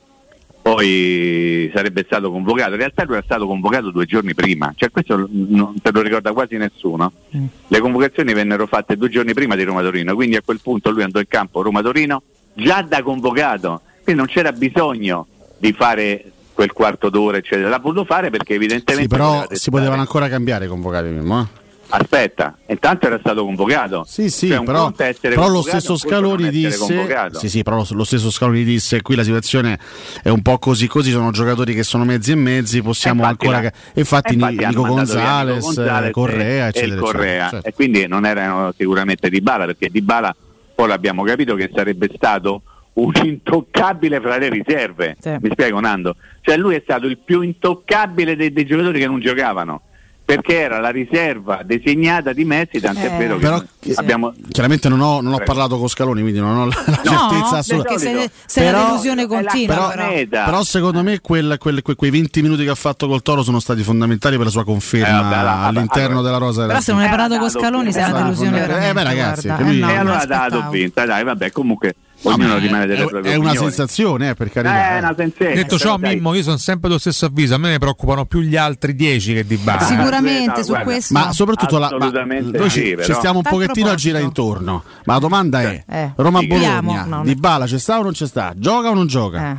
poi 0.62 1.72
sarebbe 1.74 2.04
stato 2.06 2.30
convocato. 2.30 2.72
In 2.72 2.78
realtà 2.78 3.04
lui 3.06 3.14
era 3.16 3.24
stato 3.24 3.48
convocato 3.48 3.90
due 3.90 4.06
giorni 4.06 4.34
prima, 4.34 4.74
cioè 4.76 4.92
questo 4.92 5.28
non 5.32 5.76
te 5.82 5.92
lo 5.92 6.02
ricorda 6.02 6.34
quasi 6.34 6.58
nessuno. 6.58 7.12
Mm. 7.36 7.46
Le 7.68 7.80
convocazioni 7.80 8.34
vennero 8.34 8.68
fatte 8.68 8.98
due 8.98 9.10
giorni 9.10 9.34
prima 9.34 9.56
di 9.56 9.64
Roma 9.64 9.82
Torino, 9.82 10.14
quindi 10.14 10.36
a 10.36 10.42
quel 10.44 10.60
punto 10.62 10.90
lui 10.90 11.04
andò 11.04 11.20
in 11.20 11.28
campo 11.30 11.62
Roma 11.62 11.82
Torino 11.82 12.22
già 12.54 12.82
da 12.82 13.02
convocato, 13.02 13.82
quindi 14.04 14.22
non 14.22 14.30
c'era 14.30 14.52
bisogno 14.52 15.28
di 15.58 15.72
fare 15.72 16.32
quel 16.58 16.74
quarto 16.74 17.12
d'ora, 17.12 17.38
eccetera. 17.38 17.70
L'ha 17.70 17.78
voluto 17.78 18.04
fare 18.04 18.32
perché 18.32 18.56
evidentemente 18.56 19.04
Sì, 19.04 19.08
però 19.08 19.46
si 19.52 19.70
potevano 19.70 20.02
ancora 20.02 20.28
cambiare 20.28 20.66
i 20.66 20.68
convocati, 20.68 21.08
Mimmo, 21.10 21.42
eh? 21.42 21.66
Aspetta, 21.90 22.58
intanto 22.66 23.06
era 23.06 23.20
stato 23.20 23.46
convocato. 23.46 24.04
Sì, 24.10 24.30
sì, 24.32 24.48
Cioè, 24.50 24.64
però, 24.64 24.92
però 24.92 25.48
lo 25.48 25.62
stesso 25.62 25.96
Scaloni 25.96 26.50
disse 26.50 27.30
sì, 27.34 27.48
sì, 27.48 27.64
però 27.64 27.86
lo, 27.90 28.04
stesso 28.04 28.30
Scaloni 28.30 28.64
disse 28.66 29.02
qui 29.04 29.16
la 29.16 29.24
situazione 29.24 29.80
è 30.22 30.30
un 30.30 30.42
po' 30.42 30.58
così 30.58 30.88
così, 30.88 31.12
sono 31.12 31.32
giocatori 31.32 31.74
che 31.74 31.84
sono 31.84 32.04
mezzi 32.04 32.32
e 32.32 32.36
mezzi, 32.36 32.82
possiamo 32.82 33.24
E 33.24 33.30
infatti 33.30 33.46
ancora 33.46 33.68
e 33.94 34.00
infatti 34.00 34.34
hanno 34.34 34.48
Nico 34.50 34.68
Nico 34.68 34.84
Gonzalez 34.96 35.64
Correa, 35.64 36.02
eccetera, 36.02 36.08
e 36.08 36.12
Correa. 36.12 36.68
eccetera, 36.68 37.50
certo. 37.52 37.68
E 37.68 37.74
quindi 37.74 38.08
non 38.08 38.26
erano 38.26 38.74
sicuramente 38.76 39.30
Di 39.30 39.40
Bala, 39.40 39.66
perché 39.66 39.90
Di 39.90 40.02
Bala 40.02 40.36
poi 40.76 40.88
l'abbiamo 40.90 41.24
capito 41.24 41.56
che 41.56 41.72
sarebbe 41.74 42.10
stato 42.14 42.64
un 42.98 43.12
intoccabile 43.24 44.20
fra 44.20 44.38
le 44.38 44.50
riserve. 44.50 45.18
Sì. 45.20 45.36
Mi 45.40 45.50
spiego 45.52 45.80
Nando? 45.80 46.16
Cioè 46.42 46.58
lui 46.58 46.76
è 46.76 46.82
stato 46.84 47.06
il 47.08 47.18
più 47.18 47.42
intoccabile 47.42 48.36
dei, 48.36 48.52
dei 48.52 48.66
giocatori 48.66 49.00
che 49.00 49.08
non 49.08 49.20
giocavano. 49.20 49.82
Perché 50.28 50.60
era 50.60 50.80
la 50.82 50.90
riserva 50.90 51.62
designata 51.64 52.34
di 52.34 52.44
Messi, 52.44 52.82
tant'è 52.82 53.06
Eh. 53.14 53.18
vero 53.18 53.36
che 53.38 53.42
Però- 53.46 53.64
abbiamo 53.96 54.34
Chiaramente 54.50 54.90
non 54.90 55.00
ho, 55.00 55.22
non 55.22 55.32
ho 55.32 55.40
parlato 55.42 55.78
con 55.78 55.88
Scaloni, 55.88 56.20
quindi 56.20 56.40
non 56.42 56.58
ho 56.58 56.66
la, 56.66 56.76
la 56.86 57.02
No, 57.06 57.30
certezza 57.30 57.58
assoluta. 57.60 57.98
se, 57.98 58.30
se 58.46 58.64
la 58.66 58.72
Però- 58.72 58.86
delusione 58.88 59.26
continua. 59.26 59.88
però- 59.88 60.10
Però. 60.10 60.44
Però 60.46 60.64
secondo 60.64 61.02
me 61.02 61.22
quel- 61.22 61.56
quel- 61.58 61.82
que- 61.82 61.96
quei 61.96 62.12
20 62.12 62.42
minuti 62.42 62.66
che 62.66 62.70
ha 62.72 62.76
fatto 62.76 63.08
col 63.08 63.22
Toro 63.22 63.42
sono 63.42 63.62
stati 63.62 63.84
fondamentali 63.84 64.36
per 64.36 64.46
la 64.46 64.52
sua 64.52 64.66
conferma 64.66 65.08
Eh, 65.08 65.12
vabbè, 65.22 65.36
allora, 65.38 65.60
all'interno 65.60 66.08
allora. 66.20 66.22
della 66.24 66.38
rosa. 66.40 66.66
Però 66.66 66.80
se 66.82 66.92
non 66.92 67.02
hai 67.02 67.10
parlato 67.10 67.38
con 67.38 67.48
dato- 67.48 67.60
Scaloni 67.60 67.92
sei 67.94 68.02
una 68.04 68.12
dato- 68.12 68.24
delusione 68.24 68.90
eh, 68.90 68.94
beh, 68.94 69.04
ragazzi, 69.04 69.48
guarda. 69.48 69.66
Eh, 69.70 69.74
no, 69.76 69.90
e 69.90 69.96
allora 69.96 70.26
dato 70.26 70.44
aspettavo. 70.44 70.72
vinta, 70.72 71.06
dai, 71.06 71.24
vabbè, 71.24 71.52
comunque 71.54 71.96
No, 72.20 72.32
ognuno 72.34 72.48
ma 72.54 72.58
rimane 72.58 72.84
è, 72.84 72.88
delle 72.88 73.04
è- 73.04 73.08
proprie 73.08 73.32
è 73.32 73.36
una 73.36 73.50
opinioni. 73.50 73.72
sensazione, 73.74 74.30
eh, 74.30 74.34
per 74.34 74.48
Eh, 74.48 74.50
carità. 74.50 74.90
è 74.96 74.98
una 75.00 75.14
sensazione. 75.16 75.54
Detto 75.54 75.78
ciò, 75.78 75.98
però, 75.98 76.14
Mimmo, 76.14 76.34
io 76.34 76.42
sono 76.42 76.58
sempre 76.58 76.88
dello 76.88 77.00
stesso 77.00 77.26
avviso. 77.28 77.54
A 77.54 77.58
me 77.58 77.70
ne 77.70 77.78
preoccupano 77.78 78.26
più 78.26 78.40
gli 78.42 78.56
altri 78.56 78.96
10 78.96 79.34
che 79.36 79.46
di 79.46 79.56
Bala. 79.58 79.82
Sì. 79.82 79.94
Sicuramente 79.96 80.46
no, 80.58 80.64
su 80.64 80.68
guarda, 80.70 80.84
questo. 80.86 81.14
Ma 81.14 81.32
soprattutto 81.32 81.78
la, 81.78 81.96
ma 81.98 82.10
noi 82.10 82.70
ci, 82.70 82.98
ci 83.04 83.14
stiamo 83.14 83.38
un 83.38 83.44
tal 83.44 83.54
pochettino 83.54 83.90
a 83.92 83.96
girare 83.96 84.24
intorno. 84.24 84.84
Ma 85.06 85.14
la 85.14 85.20
domanda 85.20 85.62
è: 85.62 85.84
Eh, 85.88 86.12
Roma-Bologna, 86.16 87.04
no, 87.06 87.22
Di 87.24 87.36
Bala 87.36 87.66
c'è 87.66 87.78
sta 87.78 88.00
o 88.00 88.04
non 88.04 88.12
c'è 88.14 88.26
sta? 88.26 88.54
Gioca 88.56 88.90
o 88.90 88.94
non 88.94 89.08
gioca? 89.08 89.52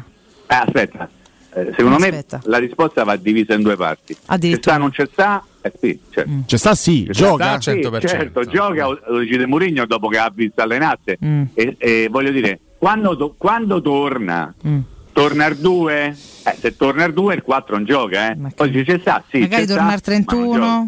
Eh. 0.48 0.54
Eh, 0.54 0.56
aspetta, 0.56 1.08
Eh, 1.54 1.72
secondo 1.76 1.96
Aspetta. 1.96 2.40
me 2.44 2.50
la 2.50 2.58
risposta 2.58 3.04
va 3.04 3.16
divisa 3.16 3.54
in 3.54 3.62
due 3.62 3.76
parti. 3.76 4.16
C'è 4.26 4.54
sta, 4.56 4.76
non 4.76 4.90
c'è 4.90 5.08
sta? 5.10 5.42
Eh 5.60 5.72
sì, 5.80 5.98
certo. 6.10 6.30
Mm. 6.30 6.40
C'è 6.46 6.56
sta 6.56 6.74
sì, 6.74 7.04
C'è 7.06 7.12
gioca. 7.12 7.60
sta, 7.60 7.72
sì, 7.72 7.80
100%. 7.80 8.06
certo, 8.06 8.44
gioca, 8.44 8.88
o- 8.88 9.00
lo 9.08 9.18
decide 9.18 9.46
Mourinho 9.46 9.86
dopo 9.86 10.08
che 10.08 10.18
ha 10.18 10.30
visto 10.34 10.60
allenarsi. 10.62 11.18
Mm. 11.24 11.42
E, 11.54 11.74
e 11.78 12.08
voglio 12.10 12.30
dire, 12.30 12.60
quando, 12.78 13.16
to- 13.16 13.34
quando 13.36 13.80
torna? 13.82 14.54
Mm. 14.66 14.78
Torna 15.12 15.46
al 15.46 15.56
2? 15.56 16.16
Eh, 16.44 16.56
se 16.60 16.76
torna 16.76 17.02
al 17.04 17.12
2 17.12 17.34
il 17.34 17.42
4 17.42 17.74
non 17.74 17.84
gioca, 17.84 18.30
eh. 18.30 18.36
Ma 18.36 18.50
Poi 18.54 18.70
dice 18.70 18.94
c'è 18.94 18.98
sta, 19.00 19.22
sì. 19.28 19.40
Magari 19.40 19.66
torna 19.66 19.82
al 19.82 19.86
ma 19.86 19.90
non 19.92 20.00
31. 20.00 20.52
gioca. 20.52 20.86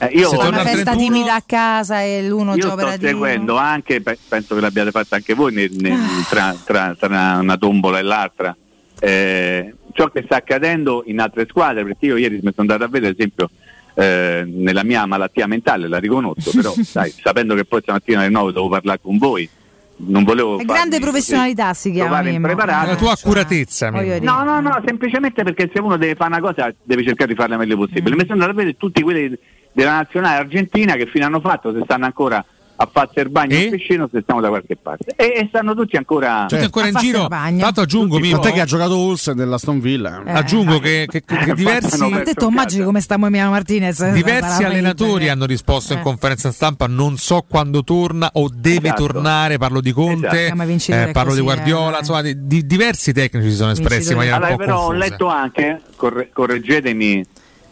Eh, 0.00 0.16
io 0.16 0.28
torna 0.30 0.48
una 0.48 0.58
festa 0.62 0.92
31 0.92 0.96
timida 0.96 1.34
a 1.34 1.42
casa 1.44 2.02
e 2.04 2.22
l'uno 2.28 2.54
Io 2.54 2.60
gioca 2.60 2.92
sto 2.92 3.00
seguendo 3.04 3.56
anche, 3.56 4.00
pe- 4.00 4.16
penso 4.28 4.54
che 4.54 4.60
l'abbiate 4.60 4.92
fatto 4.92 5.16
anche 5.16 5.34
voi 5.34 5.52
ne- 5.52 5.68
ne- 5.72 5.90
Ah. 5.92 6.24
tra, 6.28 6.56
tra- 6.64 6.96
tra 6.96 7.38
una 7.40 7.56
tombola 7.56 7.98
e 7.98 8.02
l'altra, 8.02 8.56
eh, 9.00 9.74
ciò 9.92 10.08
che 10.10 10.22
sta 10.24 10.36
accadendo 10.36 11.02
in 11.06 11.18
altre 11.18 11.46
squadre, 11.48 11.82
perché 11.84 12.06
io 12.06 12.16
ieri 12.16 12.34
mi 12.36 12.40
sono 12.42 12.54
andato 12.58 12.84
a 12.84 12.86
vedere, 12.86 13.10
ad 13.10 13.18
esempio, 13.18 13.50
eh, 13.98 14.44
nella 14.46 14.84
mia 14.84 15.04
malattia 15.06 15.48
mentale, 15.48 15.88
la 15.88 15.98
riconosco, 15.98 16.52
però 16.54 16.72
sai, 16.84 17.12
sapendo 17.20 17.56
che 17.56 17.64
poi 17.64 17.80
stamattina 17.82 18.20
alle 18.20 18.28
9 18.28 18.52
devo 18.52 18.68
parlare 18.68 19.00
con 19.02 19.18
voi, 19.18 19.48
non 19.96 20.22
volevo... 20.22 20.56
È 20.60 20.64
grande 20.64 20.98
così 20.98 21.10
professionalità 21.10 21.74
si 21.74 21.90
chiama. 21.90 22.22
La 22.22 22.94
tua 22.94 23.10
Eh, 23.10 23.14
accuratezza. 23.20 23.90
No, 23.90 24.44
no, 24.44 24.60
no, 24.60 24.82
semplicemente 24.86 25.42
perché 25.42 25.68
se 25.74 25.80
uno 25.80 25.96
deve 25.96 26.14
fare 26.14 26.30
una 26.30 26.40
cosa 26.40 26.72
deve 26.80 27.02
cercare 27.02 27.30
di 27.30 27.34
farla 27.36 27.56
meglio 27.56 27.76
possibile. 27.76 28.14
Mm. 28.14 28.18
Mi 28.18 28.20
sono 28.20 28.32
andato 28.34 28.52
a 28.52 28.54
vedere 28.54 28.76
tutti 28.76 29.02
quelli 29.02 29.36
della 29.72 29.94
nazionale 29.94 30.38
argentina 30.38 30.94
che 30.94 31.06
fine 31.06 31.24
hanno 31.24 31.40
fatto, 31.40 31.72
se 31.72 31.80
stanno 31.82 32.04
ancora 32.04 32.44
a 32.80 32.88
farsi 32.92 33.18
il 33.18 33.28
bagno 33.28 33.56
E? 33.56 33.64
in 33.64 33.70
piscina, 33.70 34.08
se 34.10 34.20
stiamo 34.22 34.40
da 34.40 34.48
qualche 34.48 34.76
parte. 34.76 35.12
E, 35.16 35.32
e 35.36 35.46
stanno 35.48 35.74
tutti 35.74 35.96
ancora... 35.96 36.46
Tutti 36.48 36.62
ancora 36.62 36.86
in 36.86 36.94
giro. 36.94 37.26
Tanto 37.26 37.80
aggiungo, 37.80 38.18
Mimmo, 38.20 38.38
Tant'è 38.38 38.52
che 38.54 38.60
ha 38.60 38.64
giocato 38.64 38.96
Olsen 38.96 39.34
dell'Aston 39.36 39.80
Villa. 39.80 40.22
Eh. 40.24 40.30
aggiungo 40.32 40.78
che, 40.78 41.06
che- 41.10 41.22
che- 41.26 41.36
che 41.36 41.54
diversi, 41.54 41.98
Fanno 41.98 42.16
A 42.18 42.22
te 42.22 42.34
immagini 42.44 42.84
come 42.84 43.00
sta 43.00 43.14
Emiliano 43.14 43.50
Martinez? 43.50 44.12
diversi 44.12 44.62
allenatori 44.62 45.28
hanno 45.28 45.44
risposto 45.44 45.92
in 45.92 45.98
Eh. 45.98 46.02
conferenza 46.02 46.52
stampa 46.52 46.86
non 46.86 47.16
so 47.16 47.44
quando 47.48 47.82
torna 47.82 48.30
o 48.34 48.48
deve 48.52 48.88
Esatto. 48.88 49.06
tornare 49.06 49.58
parlo 49.58 49.80
di 49.80 49.90
Conte 49.92 50.46
Esatto. 50.46 50.92
Eh, 50.92 51.02
eh, 51.08 51.10
parlo 51.12 51.34
di 51.34 51.40
così, 51.40 51.52
Guardiola 51.54 51.96
eh. 51.96 51.98
insomma 51.98 52.22
di, 52.22 52.46
di- 52.46 52.64
diversi 52.66 53.12
tecnici 53.12 53.50
si 53.50 53.56
sono 53.56 53.72
espressi 53.72 54.10
in 54.12 54.16
maniera 54.18 54.36
Allora, 54.36 54.52
un 54.52 54.56
po' 54.56 54.64
però 54.64 54.76
ho 54.78 54.86
confusa. 54.86 55.08
letto 55.08 55.26
anche, 55.26 55.80
corre- 55.96 56.30
correggetemi 56.32 57.24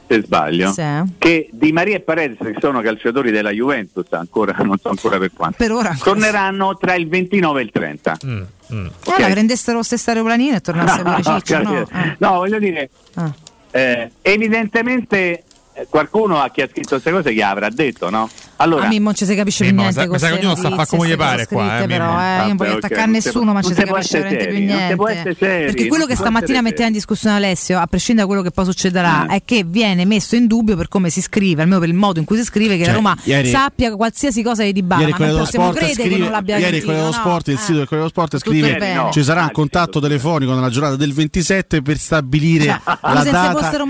se 0.07 0.23
sbaglio, 0.23 0.71
Sì. 0.73 0.83
che 1.19 1.49
Di 1.53 1.73
Maria 1.73 1.97
e 1.97 2.01
Paredes, 2.01 2.39
che 2.39 2.55
sono 2.61 2.81
calciatori 2.81 3.31
della 3.31 3.51
Juventus, 3.51 4.07
ancora, 4.11 4.55
non 4.63 4.79
so 4.79 4.89
ancora 4.91 5.19
per 5.19 5.31
quanto, 5.35 5.57
Per 5.59 5.73
ora 5.73 5.97
torneranno 6.01 6.77
tra 6.77 6.95
il 6.95 7.09
29 7.09 7.61
e 7.61 7.65
il 7.65 7.71
30. 7.71 8.17
Mm, 8.27 8.43
mm. 8.73 8.87
Allora 9.07 9.31
prendessero 9.33 9.77
lo 9.79 9.83
stesso 9.83 10.11
aeroplanino 10.11 10.55
e 10.57 10.61
tornasse 10.61 11.03
pure 11.03 11.23
Ciccio, 11.25 11.63
no? 11.63 11.81
Eh. 11.81 12.15
No, 12.19 12.31
voglio 12.35 12.59
dire, 12.59 12.91
Ah. 13.15 13.33
eh, 13.73 14.11
evidentemente 14.23 15.43
qualcuno 15.89 16.41
a 16.41 16.51
chi 16.51 16.63
ha 16.63 16.69
scritto 16.69 16.89
queste 16.91 17.11
cose 17.11 17.33
gli 17.35 17.41
avrà 17.41 17.69
detto, 17.71 18.11
no? 18.11 18.29
Allora, 18.59 18.87
a 18.87 18.89
me 18.89 18.99
non 18.99 19.15
ci 19.15 19.27
si 19.27 19.35
capisce 19.35 19.65
Mimmo, 19.65 19.83
più 19.83 19.93
sa- 19.93 20.01
niente 20.01 20.19
sa 20.19 20.29
con 20.29 20.39
che 20.39 20.45
ognuno 20.47 20.57
sta 20.57 20.69
a 20.69 20.75
fare 20.77 20.87
come 20.89 21.09
gli 21.09 21.17
pare 21.17 21.47
qua, 21.47 21.79
eh, 21.83 21.87
però, 21.87 22.07
Mimmo. 22.07 22.21
eh, 22.23 22.37
io 22.41 22.47
non 22.47 22.57
voglio 22.57 22.57
Vabbè, 22.57 22.71
ok, 22.71 22.77
attaccare 22.85 23.01
non 23.03 23.11
nessuno 23.11 23.53
ma 23.53 23.61
ci 23.63 23.69
non 23.69 23.77
si 23.79 23.85
capisce 23.85 24.19
veramente 24.19 24.47
più 24.49 24.59
niente 24.65 24.89
si 24.89 24.97
può 24.97 25.09
essere 25.09 25.37
seri, 25.39 25.65
perché 25.67 25.87
quello 25.89 26.05
non 26.05 26.13
che 26.15 26.17
stamattina 26.17 26.61
metteva 26.63 26.87
in 26.87 26.93
discussione 26.95 27.37
Alessio 27.37 27.79
a 27.79 27.87
prescindere 27.87 28.27
da 28.27 28.33
quello 28.33 28.49
che 28.49 28.55
poi 28.55 28.65
succederà 28.65 29.27
Eh. 29.29 29.37
è 29.37 29.43
che 29.45 29.65
viene 29.67 30.07
messo 30.07 30.37
in 30.37 30.47
dubbio 30.47 30.75
per 30.75 30.89
come 30.89 31.11
si 31.11 31.21
scrive 31.21 31.61
almeno 31.63 31.81
per 31.81 31.89
il 31.91 31.95
modo 31.95 32.19
in 32.19 32.25
cui 32.25 32.39
si 32.39 32.45
scrive 32.45 32.77
che 32.79 32.85
Cioè, 32.85 32.93
la 32.93 32.97
Roma 32.97 33.17
ieri- 33.25 33.51
sappia 33.51 33.95
qualsiasi 33.95 34.43
cosa 34.43 34.63
di 34.63 34.73
Dybala 34.73 35.01
Ieri 35.03 35.13
quello 35.13 35.25
non 35.27 35.35
dello 35.35 35.45
possiamo 35.45 35.65
sport 35.67 35.79
credere 35.85 36.03
che 36.03 36.09
scrive, 36.09 36.23
non 36.25 36.33
l'abbia 36.33 36.57
ieri 36.57 36.83
quello 36.83 36.99
dello 37.01 37.13
sport, 37.13 37.49
il 37.49 37.55
Eh. 37.55 37.59
sito 37.59 37.73
del 37.77 37.87
quello 37.89 38.03
dello 38.05 38.09
sport 38.09 38.39
scrive 38.39 39.09
ci 39.13 39.23
sarà 39.23 39.41
un 39.43 39.47
Ah, 39.49 39.51
contatto 39.51 40.01
telefonico 40.01 40.55
nella 40.55 40.71
giornata 40.71 40.97
del 40.97 41.13
27 41.13 41.83
per 41.83 41.99
stabilire 41.99 42.65
Cioè, 42.65 42.81
la 43.03 43.23
data 43.23 43.85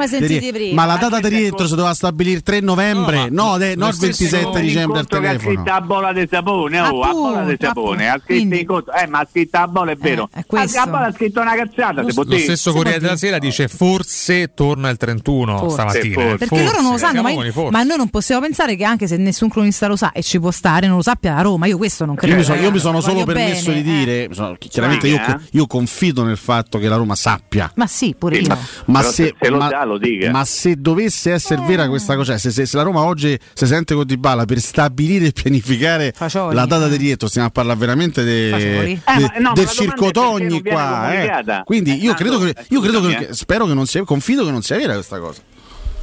ma 0.73 0.85
la 0.87 0.97
data 0.97 1.21
di 1.21 1.29
rientro 1.29 1.69
doveva 1.77 1.95
stabilire 1.95 2.37
il 2.37 2.43
3 2.43 2.61
novembre 2.61 3.29
No, 3.31 3.45
ma 3.45 3.51
no, 3.53 3.59
de- 3.59 3.75
lo 3.75 3.81
no 3.85 3.89
il 3.89 3.95
stesso- 3.95 4.25
27 4.25 4.61
dicembre 4.61 4.99
al 5.01 5.07
che 5.07 5.17
ha 5.17 5.21
telefono 5.21 5.55
scritto 5.55 5.73
a 5.73 5.81
bolla 5.81 6.13
di 6.13 6.27
sapone, 6.31 6.81
oh, 6.81 7.01
a 7.03 7.13
bolla 7.13 7.45
di 7.45 7.57
sapone, 7.61 8.09
ha 8.09 8.21
scritto 8.23 8.55
incontro, 8.55 8.93
eh, 8.95 9.07
ma 9.07 9.19
ha 9.21 9.27
scritto 9.31 9.57
a 9.59 9.69
bolla, 9.69 9.93
è 9.93 9.97
vero. 9.97 10.29
è 10.33 10.45
questo. 10.47 10.79
a 10.81 10.87
bolla 10.87 11.07
ha 11.07 11.13
scritto 11.13 11.41
una 11.41 11.55
cazzata, 11.55 12.03
lo 12.03 12.25
dire. 12.25 12.39
stesso 12.41 12.73
Corriere 12.73 12.99
della. 12.99 13.17
Sera 13.17 13.39
dice 13.39 13.69
forse 13.69 14.53
torna 14.55 14.89
il 14.91 14.97
31 14.97 15.59
Forse. 15.59 15.75
stamattina 15.75 16.15
Forse. 16.15 16.29
eh, 16.35 16.37
perché 16.39 16.47
forse. 16.47 16.65
loro 16.65 16.81
non 16.83 16.93
lo 16.93 16.99
sanno, 16.99 17.23
ma, 17.23 17.31
forse. 17.53 17.71
ma 17.71 17.83
noi 17.83 17.97
non 17.97 18.09
possiamo 18.09 18.41
pensare 18.43 18.77
che 18.77 18.85
anche 18.85 19.07
se 19.07 19.17
nessun 19.17 19.49
cronista 19.49 19.87
lo 19.87 19.97
sa 19.97 20.13
e 20.13 20.23
ci 20.23 20.39
può 20.41 20.51
stare, 20.51 20.87
non 20.87 20.97
lo 20.97 21.03
sappia 21.03 21.35
la 21.35 21.43
Roma. 21.43 21.67
Io 21.67 21.77
questo 21.77 22.05
non 22.05 22.15
credo. 22.15 22.33
io 22.35 22.39
mi, 22.41 22.45
so- 22.45 22.55
eh. 22.55 22.61
io 22.61 22.71
mi 22.71 22.79
sono 22.79 23.01
solo 23.01 23.25
permesso 23.25 23.71
bene, 23.71 23.83
di 23.83 23.91
eh. 23.91 24.05
dire 24.05 24.29
so- 24.35 24.57
chiaramente 24.59 25.09
io, 25.09 25.17
Eh? 25.17 25.39
io 25.53 25.67
confido 25.67 26.23
nel 26.25 26.37
fatto 26.37 26.79
che 26.79 26.89
la 26.89 26.97
Roma 26.97 27.15
sappia 27.15 27.71
Ma 27.77 27.87
sì, 27.87 28.15
pure 28.19 28.39
io. 28.39 28.57
ma- 28.87 29.03
se, 29.03 29.35
lo 29.49 29.57
ma- 29.59 29.69
dà, 29.69 29.85
lo 29.85 29.99
dica. 29.99 30.31
ma 30.31 30.45
se 30.45 30.77
dovesse 30.81 31.33
essere 31.33 31.63
Eh. 31.63 31.66
Vera 31.67 31.89
questa 31.89 32.15
cosa, 32.17 32.33
cioè 32.33 32.39
se, 32.39 32.51
se- 32.51 32.67
se 32.67 32.77
la 32.77 32.83
Roma 32.83 33.03
oggi 33.03 33.39
si 33.53 33.67
sente 33.67 33.95
con 33.95 34.05
Dybala 34.07 34.45
per 34.45 34.59
stabilire 34.61 35.27
e 35.27 35.33
pianificare 35.33 36.13
Fagioli, 36.15 36.55
la 36.55 36.65
data 36.67 36.89
di 36.89 36.97
rientro, 36.97 37.29
stiamo 37.29 37.49
a 37.49 37.51
parlare 37.51 37.79
veramente 37.79 38.23
de- 38.25 38.51
de- 38.51 38.91
Eh, 38.93 39.41
no, 39.41 39.53
del 39.55 39.69
circotogni 39.69 40.63
qua. 40.63 41.13
eh. 41.13 41.63
Quindi 41.65 41.91
Eh, 41.93 41.95
io 41.95 42.15
credo 42.15 42.39
che, 42.39 42.55
io 42.69 42.81
credo 42.81 43.01
che 43.03 43.29
spero 43.33 43.67
che 43.67 43.75
non 43.75 43.87
sia, 43.87 44.03
confido 44.05 44.45
che 44.45 44.51
non 44.51 44.63
sia 44.63 44.77
vera 44.77 44.95
questa 44.95 45.19
cosa. 45.19 45.41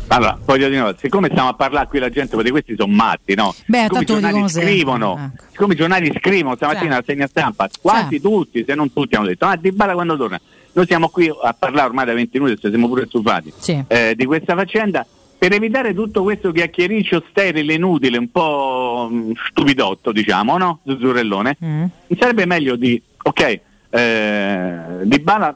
Allora, 0.07 0.37
voglio 0.43 0.67
dire, 0.67 0.81
cosa, 0.81 0.95
siccome 0.99 1.29
stiamo 1.31 1.47
a 1.49 1.53
parlare 1.53 1.87
qui 1.87 1.97
la 1.97 2.09
gente, 2.09 2.35
perché 2.35 2.51
questi 2.51 2.75
sono 2.77 2.91
matti, 2.93 3.35
no? 3.35 3.55
Beh, 3.65 3.83
siccome 3.83 4.01
i 4.01 4.05
giornali 4.05 4.49
scrivono, 4.49 5.31
ecco. 5.33 5.43
siccome 5.51 5.73
i 5.73 5.77
giornali 5.77 6.13
scrivono 6.19 6.55
stamattina 6.55 6.91
Sì. 6.91 6.97
la 6.97 7.03
segna 7.05 7.27
stampa, 7.27 7.69
quasi 7.81 8.07
Sì. 8.15 8.21
tutti, 8.21 8.63
se 8.67 8.75
non 8.75 8.91
tutti 8.91 9.15
hanno 9.15 9.27
detto, 9.27 9.45
ah 9.45 9.55
Di 9.55 9.71
Bala 9.71 9.93
quando 9.93 10.17
torna? 10.17 10.39
Noi 10.73 10.85
siamo 10.87 11.07
qui 11.07 11.29
a 11.29 11.55
parlare 11.57 11.87
ormai 11.87 12.05
da 12.05 12.13
20 12.13 12.39
minuti, 12.39 12.67
siamo 12.67 12.87
pure 12.87 13.05
stufati 13.07 13.53
Sì. 13.57 13.81
eh, 13.87 14.13
di 14.15 14.25
questa 14.25 14.55
faccenda 14.55 15.05
per 15.43 15.51
evitare 15.51 15.93
tutto 15.93 16.23
questo 16.23 16.53
chiacchiericcio 16.53 17.25
sterile, 17.29 17.73
inutile, 17.73 18.17
un 18.17 18.31
po' 18.31 19.09
mm, 19.11 19.31
stupidotto, 19.49 20.13
diciamo, 20.13 20.57
no? 20.57 20.79
Zuzzurellone, 20.85 21.57
Mm. 21.61 21.83
mi 22.07 22.17
sarebbe 22.17 22.45
meglio 22.45 22.77
di, 22.77 23.01
ok, 23.21 23.59
eh, 23.89 24.79
Di 25.03 25.19
Bala 25.19 25.53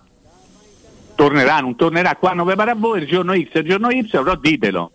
tornerà, 1.16 1.62
non 1.62 1.78
tornerà, 1.78 2.18
quando 2.18 2.44
prepara 2.44 2.76
voi 2.76 3.04
il 3.04 3.08
giorno 3.08 3.34
X 3.34 3.48
il 3.54 3.64
giorno 3.64 3.90
Y, 3.90 4.06
però 4.10 4.36
ditelo. 4.36 4.92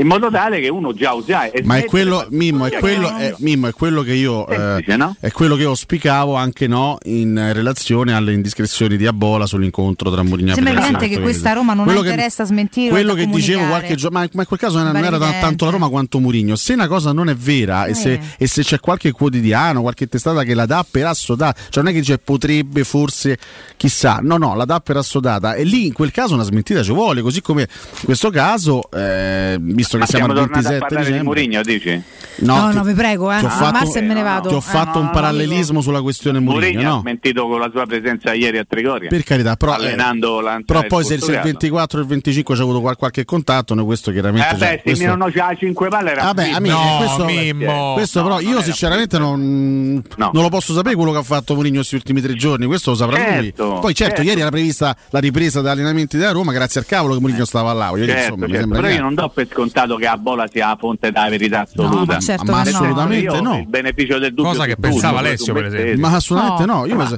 In 0.00 0.06
modo 0.06 0.30
tale 0.30 0.60
che 0.60 0.68
uno 0.68 0.92
già 0.94 1.12
usa. 1.12 1.50
e 1.50 1.62
Ma 1.64 1.76
è 1.78 1.84
quello, 1.84 2.24
Mimmo, 2.30 2.66
è 2.66 2.78
quello, 2.78 3.14
è, 3.16 3.34
Mimmo, 3.38 3.66
è 3.66 3.72
quello 3.72 4.02
che 4.02 4.12
io 4.14 4.46
eh, 4.46 4.54
Semplice, 4.54 4.96
no? 4.96 5.16
è 5.18 5.30
quello 5.32 5.56
che 5.56 5.62
io 5.62 5.70
auspicavo 5.70 6.34
anche 6.36 6.68
no, 6.68 6.98
in 7.04 7.36
eh, 7.36 7.52
relazione 7.52 8.12
alle 8.14 8.32
indiscrezioni 8.32 8.96
di 8.96 9.06
Abola 9.08 9.44
sull'incontro 9.44 10.10
tra 10.12 10.22
Mourinho 10.22 10.52
e 10.52 10.54
Sembra 10.54 10.72
evidente 10.74 11.06
che 11.08 11.14
Quello 11.14 11.22
questa 11.24 11.52
Roma 11.52 11.74
non 11.74 11.84
quello 11.84 12.00
ha 12.00 12.02
che- 12.04 12.08
interesse 12.10 12.42
a 12.42 12.44
smentire 12.44 12.90
Quello 12.90 13.14
che 13.14 13.26
dicevo 13.26 13.36
comunicare. 13.58 13.68
qualche 13.70 13.94
giorno, 13.96 14.18
ma, 14.20 14.28
ma 14.32 14.40
in 14.42 14.46
quel 14.46 14.58
caso 14.60 14.78
non 14.78 14.86
era, 14.96 14.98
non 15.00 15.14
era 15.20 15.40
tanto 15.40 15.64
la 15.64 15.70
Roma 15.72 15.88
quanto 15.88 16.20
Mourinho. 16.20 16.54
Se 16.54 16.72
una 16.74 16.86
cosa 16.86 17.10
non 17.12 17.28
è 17.28 17.34
vera 17.34 17.86
e, 17.86 17.94
se, 17.94 18.12
Eh. 18.12 18.20
e 18.38 18.46
se 18.46 18.62
c'è 18.62 18.78
qualche 18.78 19.10
quotidiano, 19.10 19.80
qualche 19.82 20.06
testata 20.06 20.44
che 20.44 20.54
la 20.54 20.66
dà 20.66 20.86
per 20.88 21.06
assodata, 21.06 21.60
cioè 21.70 21.82
non 21.82 21.90
è 21.90 21.94
che 21.94 22.00
dice 22.02 22.18
potrebbe, 22.18 22.84
forse, 22.84 23.36
chissà, 23.76 24.20
no, 24.22 24.36
no, 24.36 24.54
la 24.54 24.64
dà 24.64 24.78
per 24.78 24.96
assodata 24.98 25.54
e 25.54 25.64
lì 25.64 25.86
in 25.86 25.92
quel 25.92 26.12
caso 26.12 26.34
una 26.34 26.44
smentita 26.44 26.84
ci 26.84 26.92
vuole, 26.92 27.20
così 27.20 27.40
come 27.42 27.62
in 27.62 28.04
questo 28.04 28.30
caso, 28.30 28.88
eh, 28.92 29.58
visto 29.88 29.96
che 29.96 30.02
Ma 30.02 30.06
siamo 30.06 30.24
siamo 30.26 30.40
al 30.40 30.46
tornati 30.46 30.66
a 30.66 30.70
27 30.70 30.78
parlare 30.78 31.04
di 31.04 31.10
dicembre. 31.12 31.24
Mourinho, 31.24 31.62
dici? 31.62 32.02
No, 32.40 32.68
ti- 32.70 32.76
no, 32.76 32.82
vi 32.84 32.92
prego, 32.94 33.32
eh. 33.32 33.38
ti 33.38 33.44
ho 33.44 33.48
Ah, 33.48 33.50
fatto, 33.50 33.72
Massa 33.84 33.98
e 33.98 34.02
me 34.02 34.14
ne 34.14 34.22
vado. 34.22 34.48
ti 34.48 34.54
ho 34.54 34.58
Eh, 34.58 34.60
fatto 34.60 34.92
no, 34.94 34.98
un 35.00 35.04
no, 35.06 35.10
parallelismo 35.10 35.80
sulla 35.80 36.02
questione 36.02 36.38
Mourinho, 36.38 36.72
Mourinho 36.72 36.88
ha 36.90 36.94
no? 36.94 37.00
smentito 37.00 37.48
con 37.48 37.58
la 37.58 37.68
sua 37.72 37.84
presenza 37.86 38.32
ieri 38.32 38.58
a 38.58 38.64
Trigoria. 38.68 39.08
Per 39.08 39.22
carità, 39.24 39.56
però, 39.56 39.72
eh, 39.72 39.74
allenando 39.76 40.40
la 40.40 40.60
però 40.64 40.82
poi 40.86 41.04
se, 41.04 41.14
il 41.14 41.22
se 41.22 41.32
il 41.32 41.40
24 41.42 41.98
e 41.98 42.02
il 42.02 42.08
25 42.08 42.54
c'è 42.54 42.62
avuto 42.62 42.80
qual- 42.80 42.96
qualche 42.96 43.24
contatto, 43.24 43.74
noi 43.74 43.84
questo 43.86 44.12
chiaramente... 44.12 44.46
Eh 44.54 44.58
cioè, 44.58 44.58
beh, 44.58 44.74
se 44.76 44.82
questo- 44.82 45.04
Mino 45.16 45.30
c'ha 45.32 45.54
5 45.58 45.88
palle 45.88 46.10
era 46.12 46.22
Vabbè, 46.24 46.50
amici, 46.50 46.74
No, 46.74 46.96
questo, 46.98 47.24
Mimmo. 47.24 47.92
questo 47.94 48.18
No, 48.20 48.24
però 48.26 48.38
non 48.40 48.48
io 48.48 48.54
era 48.56 48.62
sinceramente 48.62 49.18
non, 49.18 50.02
No. 50.16 50.30
non 50.32 50.42
lo 50.42 50.48
posso 50.48 50.72
sapere 50.74 50.94
quello 50.94 51.10
che 51.12 51.18
ha 51.18 51.22
fatto 51.22 51.54
Mourinho 51.54 51.76
questi 51.76 51.94
ultimi 51.96 52.20
tre 52.20 52.34
giorni, 52.34 52.66
questo 52.66 52.90
lo 52.90 52.96
saprà 52.96 53.16
Certo, 53.16 53.64
lui. 53.68 53.80
Poi 53.80 53.94
certo, 53.94 54.14
certo. 54.16 54.22
ieri 54.22 54.40
era 54.40 54.50
prevista 54.50 54.96
la 55.10 55.18
ripresa 55.18 55.60
degli 55.60 55.70
allenamenti 55.70 56.16
della 56.16 56.30
Roma, 56.32 56.52
grazie 56.52 56.80
al 56.80 56.86
cavolo 56.86 57.14
che 57.14 57.20
Mourinho 57.20 57.44
stava 57.44 57.72
là. 57.72 57.88
voglio 57.90 58.04
dire, 58.04 58.18
Certo, 58.18 58.34
insomma, 58.34 58.46
mi 58.46 58.52
certo, 58.52 58.60
sembra 58.68 58.80
però 58.80 58.94
io 58.94 59.02
non 59.02 59.14
do 59.14 59.28
per 59.30 59.48
scontato 59.50 59.76
che 59.86 60.06
a 60.06 60.16
Bola 60.16 60.46
sia 60.50 60.68
la 60.68 60.76
fonte 60.78 61.10
della 61.10 61.28
verità 61.28 61.60
assoluta. 61.62 62.12
ma 62.14 62.18
certo 62.18 62.50
Ma 62.50 62.62
no. 62.62 62.68
assolutamente 62.68 63.24
Io 63.24 63.40
no. 63.40 63.56
Il 63.58 63.66
beneficio 63.66 64.18
del 64.18 64.34
dubbio 64.34 64.50
Cosa 64.52 64.64
che 64.66 64.76
pensava 64.76 65.18
Alessio, 65.20 65.52
per 65.54 65.64
esempio. 65.66 65.98
Ma 66.08 66.14
assolutamente 66.16 66.66
No. 66.66 66.74
no, 66.80 66.86
Io 66.86 66.96
penso- 66.96 67.14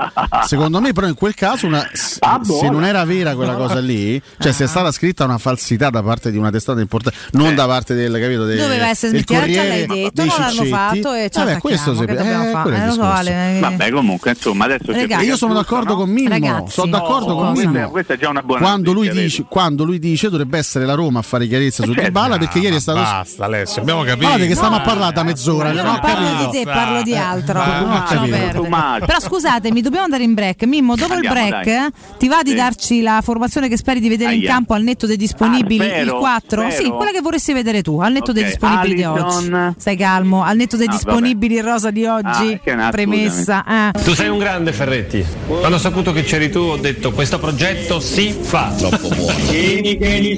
secondo 0.47 0.81
me 0.81 0.93
però 0.93 1.07
in 1.07 1.15
quel 1.15 1.35
caso 1.35 1.67
una- 1.67 1.89
se, 1.93 2.19
Ah, 2.21 2.39
boh. 2.39 2.59
se 2.59 2.69
non 2.69 2.85
era 2.85 3.05
vera 3.05 3.35
quella 3.35 3.55
cosa 3.55 3.79
lì, 3.81 4.21
cioè 4.39 4.53
se 4.53 4.65
è 4.65 4.67
stata 4.67 4.91
scritta 4.93 5.25
una 5.25 5.39
falsità 5.39 5.91
da 5.91 6.03
parte 6.03 6.31
di 6.31 6.37
una 6.37 6.51
testata 6.51 6.81
importante, 6.81 7.19
non 7.33 7.49
Eh. 7.53 7.55
da 7.55 7.67
parte 7.67 7.95
del 7.95 8.13
capito 8.21 8.45
del, 8.45 8.59
Doveva 8.59 8.89
essere 8.89 9.11
smentita, 9.13 9.47
già 9.49 9.63
l'hai 9.65 9.87
detto, 9.87 10.25
non 10.25 10.35
l'hanno 10.39 10.65
fatto 10.65 11.13
e 11.13 11.31
ci 11.31 11.39
Vabbè, 11.39 11.59
questo 11.59 11.93
dobbiamo 11.93 12.21
eh, 12.21 12.49
Eh, 12.51 12.53
lo 12.53 12.63
so, 12.63 12.71
discorso. 12.89 13.03
Ale, 13.03 13.57
eh, 13.57 13.61
Vabbè, 13.61 13.91
comunque, 13.91 14.31
insomma, 14.31 14.65
adesso 14.67 14.93
Ragazzi. 14.93 15.25
E 15.25 15.27
io 15.27 15.37
sono 15.37 15.55
d'accordo 15.55 15.97
con 15.97 16.11
Mimmo, 16.11 16.29
Ragazzi. 16.29 16.73
sono 16.73 16.91
d'accordo 16.91 17.35
con 17.37 17.53
Mimmo. 17.53 17.91
questa 17.91 18.15
è 18.15 18.19
già 18.19 18.29
una 18.29 18.43
buona 18.43 18.61
quando 18.63 18.93
lui, 18.93 19.09
dice, 19.11 19.45
quando 19.49 19.85
lui 19.85 19.99
dice 19.99 20.29
dovrebbe 20.29 20.59
essere 20.59 20.85
la 20.85 20.95
Roma 20.95 21.21
a 21.21 21.23
fare 21.23 21.47
chiarezza 21.47 21.83
su 21.85 21.93
certo. 21.93 22.09
Dybala 22.09 22.39
perché 22.39 22.50
ieri 22.59 22.77
è 22.77 22.81
stato 22.81 22.99
Basta, 23.01 23.45
Alessio, 23.45 23.81
abbiamo 23.83 24.01
capito. 24.03 24.27
Guardate 24.27 24.47
che 24.49 24.55
stiamo 24.55 24.77
a 24.77 24.81
Eh, 24.81 24.85
parlare 24.85 25.13
da 25.15 25.23
mezz'ora, 25.23 25.71
ho 25.71 25.99
parlo 26.01 26.27
capito. 26.27 26.51
di 26.51 26.59
te, 26.59 26.65
parlo 26.65 27.03
di 27.03 27.17
altro. 27.17 27.61
Ah. 27.61 28.19
Too 28.53 28.67
much. 28.69 29.05
Però 29.07 29.21
scusatemi, 29.21 29.81
dobbiamo 29.81 30.05
andare 30.05 30.23
in 30.23 30.35
break. 30.35 30.65
Mimmo, 30.65 30.95
dopo 30.97 31.13
Andiamo, 31.15 31.39
il 31.39 31.49
break 31.49 31.65
dai. 31.65 31.87
eh, 31.87 31.91
ti 32.19 32.29
va 32.29 32.43
di 32.43 32.51
Sì. 32.51 32.57
darci 32.57 33.03
la 33.03 33.21
formazione 33.23 33.69
che 33.69 33.77
speri 33.77 34.01
di 34.01 34.09
vedere 34.09 34.35
in 34.35 34.43
campo 34.45 34.75
al 34.75 34.83
netto 34.83 35.07
dei 35.07 35.17
disponibili? 35.17 35.85
Ah, 35.85 35.89
spero, 35.89 36.05
il 36.15 36.19
4? 36.19 36.61
spero. 36.71 36.85
Sì, 36.85 36.91
quella 36.91 37.11
che 37.13 37.21
vorresti 37.21 37.53
vedere 37.53 37.83
tu, 37.83 37.99
al 38.01 38.13
netto 38.13 38.33
dei 38.33 38.45
disponibili 38.45 38.95
di 38.95 39.05
oggi. 39.05 39.53
Stai 39.79 39.97
calmo, 39.97 40.43
al 40.45 40.57
netto 40.57 40.77
dei 40.77 40.87
Ah, 40.89 40.93
disponibili 40.93 41.57
in 41.57 41.63
rosa 41.65 41.91
di 41.91 42.05
oggi. 42.07 42.61
Ah, 42.67 42.91
premessa. 42.91 43.65
eh. 43.95 44.03
Tu 44.03 44.15
sei 44.15 44.29
un 44.29 44.39
grande 44.39 44.73
Ferretti. 44.73 45.25
Quando 45.47 45.77
ho 45.77 45.81
saputo 45.81 46.13
che 46.13 46.23
c'eri 46.23 46.51
tu 46.51 46.59
ho 46.59 46.77
detto 46.77 47.13
questo 47.13 47.39
progetto 47.39 48.01
si 48.01 48.33
fa. 48.41 48.73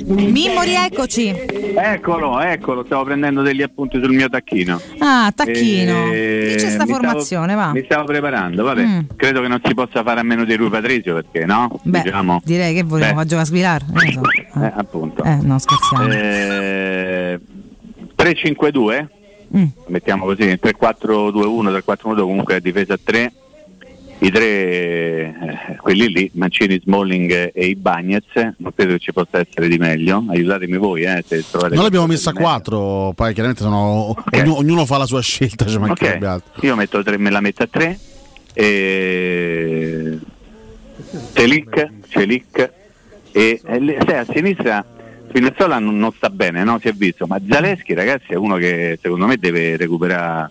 Mimmo, 0.05 0.63
rieccoci. 0.63 1.35
Eccolo, 2.03 2.41
eccolo, 2.41 2.83
stavo 2.85 3.05
prendendo 3.05 3.43
degli 3.43 3.63
appunti 3.63 4.01
sul 4.03 4.13
mio 4.13 4.29
tacchino. 4.29 4.81
Ah, 4.99 5.31
tacchino. 5.33 6.11
Eh, 6.13 6.55
Dice 6.57 6.71
sta 6.71 6.85
mi 6.85 6.91
formazione, 6.91 7.53
stavo, 7.53 7.67
va. 7.69 7.73
Mi 7.73 7.85
stavo 7.85 8.05
preparando, 8.07 8.65
vabbè. 8.65 8.85
Mm. 8.85 8.99
Credo 9.15 9.41
che 9.41 9.47
non 9.47 9.61
si 9.63 9.73
possa 9.73 10.03
fare 10.03 10.19
a 10.19 10.25
meno 10.25 10.45
di 10.45 10.57
Rui 10.57 10.69
Patrizio 10.69 11.15
perché 11.15 11.47
no? 11.47 11.79
Beh, 11.85 12.03
diciamo. 12.03 12.43
direi 12.45 12.75
che 12.75 12.83
volevo 12.83 13.15
Beh, 13.15 13.21
a 13.21 13.25
giocare 13.25 13.43
a 13.43 13.45
lo 13.93 14.01
so. 14.11 14.21
eh, 14.65 14.73
appunto. 14.75 15.23
Eh, 15.23 15.39
no, 15.43 15.59
scherziamo. 15.61 16.13
Eh, 16.13 17.41
3-5-2, 18.17 19.07
Mm. 19.57 19.65
mettiamo 19.87 20.25
così, 20.25 20.59
3-4-2-1, 20.61 21.71
3-4-1 21.71 22.23
comunque 22.23 22.61
difesa 22.61 22.95
a 22.95 22.99
3. 23.03 23.33
I 24.23 24.31
tre, 24.31 24.45
eh, 24.47 25.77
quelli 25.79 26.07
lì, 26.07 26.31
Mancini, 26.35 26.81
Smalling 26.81 27.51
e 27.53 27.67
i 27.67 27.75
Bagnez, 27.75 28.23
non 28.35 28.73
credo 28.73 28.93
che 28.93 28.99
ci 29.01 29.13
possa 29.13 29.41
essere 29.41 29.67
di 29.67 29.79
meglio. 29.79 30.25
Aiutatemi 30.29 30.77
voi, 30.77 31.03
eh, 31.03 31.25
se 31.27 31.45
trovate 31.51 31.75
Noi 31.75 31.83
l'abbiamo 31.83 32.07
messa 32.07 32.31
a. 32.31 32.33
4, 32.33 33.15
poi 33.17 33.33
chiaramente 33.33 33.65
sono, 33.65 34.15
ognuno, 34.31 34.57
ognuno 34.59 34.87
fa 34.87 34.99
la 34.99 35.07
sua 35.07 35.21
scelta, 35.21 35.67
ci 35.67 35.77
mancherebbe 35.77 36.27
Ok, 36.27 36.33
altro. 36.33 36.67
io 36.67 36.77
metto 36.77 37.03
tre, 37.03 37.19
me 37.19 37.31
la 37.31 37.41
metto 37.41 37.65
a 37.65 37.69
3 37.69 37.99
e 38.55 40.19
Celic, 41.33 41.89
Celic 42.09 42.73
e, 43.33 43.61
e 43.65 43.99
sai, 44.07 44.19
a 44.19 44.27
sinistra 44.31 44.85
Spinazzola 45.31 45.81
non, 45.81 45.99
non 45.99 46.13
sta 46.13 46.31
bene, 46.31 46.63
no? 46.63 46.79
si 46.79 46.87
è 46.87 46.93
visto, 46.93 47.27
ma 47.27 47.41
Zaleschi 47.49 47.93
ragazzi 47.95 48.35
è 48.35 48.37
uno 48.37 48.57
che 48.57 48.99
secondo 49.03 49.27
me 49.27 49.37
deve 49.37 49.77
recuperare 49.77 50.51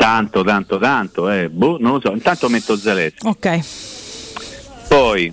tanto, 0.00 0.42
tanto, 0.42 0.78
tanto, 0.78 1.28
eh. 1.28 1.50
boh, 1.50 1.76
non 1.78 1.92
lo 1.92 2.00
so, 2.00 2.10
intanto 2.12 2.48
metto 2.48 2.74
Zaleschi. 2.74 3.26
Ok. 3.26 3.60
Poi 4.88 5.32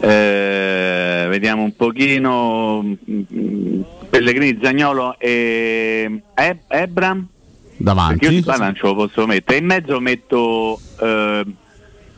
eh, 0.00 1.26
vediamo 1.30 1.62
un 1.62 1.74
pochino 1.74 2.82
mm, 2.82 3.80
Pellegrini, 4.10 4.58
Zagnolo 4.60 5.18
e 5.18 6.22
Eb- 6.34 6.64
Ebram. 6.68 7.26
Perché 7.76 7.82
io 7.82 7.82
Davanti. 7.82 8.28
Dybala 8.28 8.64
non 8.64 8.74
ce 8.74 8.82
lo 8.82 8.94
posso 8.94 9.26
mettere. 9.26 9.58
In 9.58 9.64
mezzo 9.64 9.98
metto 9.98 10.78
eh, 11.00 11.46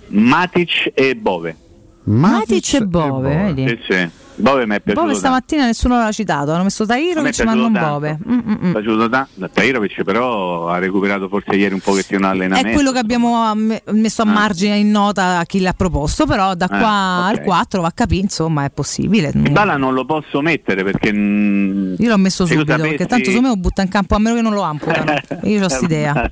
Matic 0.08 0.90
e 0.92 1.14
Bove. 1.14 1.56
Matic 2.02 2.74
e 2.74 2.80
Bove, 2.84 3.37
vedi? 3.54 3.68
Sì, 3.68 3.78
sì. 3.88 4.10
Bove 4.37 4.66
mi 4.66 4.75
è 4.75 4.81
piaciuto 4.81 4.94
Bove 5.07 5.12
tanto. 5.12 5.18
stamattina 5.18 5.64
nessuno 5.66 5.97
l'ha 5.97 6.11
citato, 6.11 6.53
hanno 6.53 6.64
messo 6.64 6.85
Tairovic 6.85 7.40
ma 7.44 7.55
non 7.55 7.73
tanto. 7.73 7.88
Bove. 7.88 8.18
Mm, 8.29 8.33
mm, 8.33 8.38
mm. 8.51 8.57
Mi 8.61 8.68
è 8.68 8.73
piaciuto 8.73 9.09
tanto. 9.09 9.51
Tahirovic 9.53 10.03
però 10.03 10.68
ha 10.68 10.79
recuperato 10.79 11.29
forse 11.29 11.55
ieri 11.55 11.75
un 11.75 11.81
pochettino 11.81 12.20
l'allenamento. 12.20 12.68
È 12.68 12.73
quello 12.73 12.90
che 12.92 12.99
abbiamo 12.99 13.37
am- 13.42 13.79
messo 13.92 14.23
a 14.23 14.25
Ah. 14.27 14.33
margine 14.33 14.77
in 14.77 14.90
nota 14.90 15.38
a 15.38 15.44
chi 15.44 15.61
l'ha 15.61 15.73
proposto, 15.73 16.27
però 16.27 16.55
da 16.55 16.66
qua 16.68 16.77
ok. 16.79 17.29
al 17.31 17.42
4 17.42 17.81
va 17.81 17.87
a 17.88 17.92
capire, 17.92 18.23
insomma, 18.23 18.64
è 18.64 18.70
possibile. 18.70 19.31
Dybala 19.33 19.77
non 19.77 19.94
lo 19.94 20.05
posso 20.05 20.40
mettere 20.40 20.83
perché 20.83 21.09
Io 21.11 22.09
l'ho 22.09 22.18
messo 22.18 22.44
subito, 22.47 22.64
sapessi- 22.73 22.88
perché 22.88 23.07
tanto 23.07 23.25
secondo 23.27 23.49
me 23.49 23.55
lo 23.55 23.61
butta 23.61 23.83
in 23.83 23.88
campo 23.88 24.14
a 24.14 24.18
meno 24.18 24.35
che 24.37 24.42
non 24.42 24.53
lo 24.53 24.62
amputano. 24.62 25.14
Io 25.44 25.57
ho 25.62 25.66
quest'idea. 25.66 26.31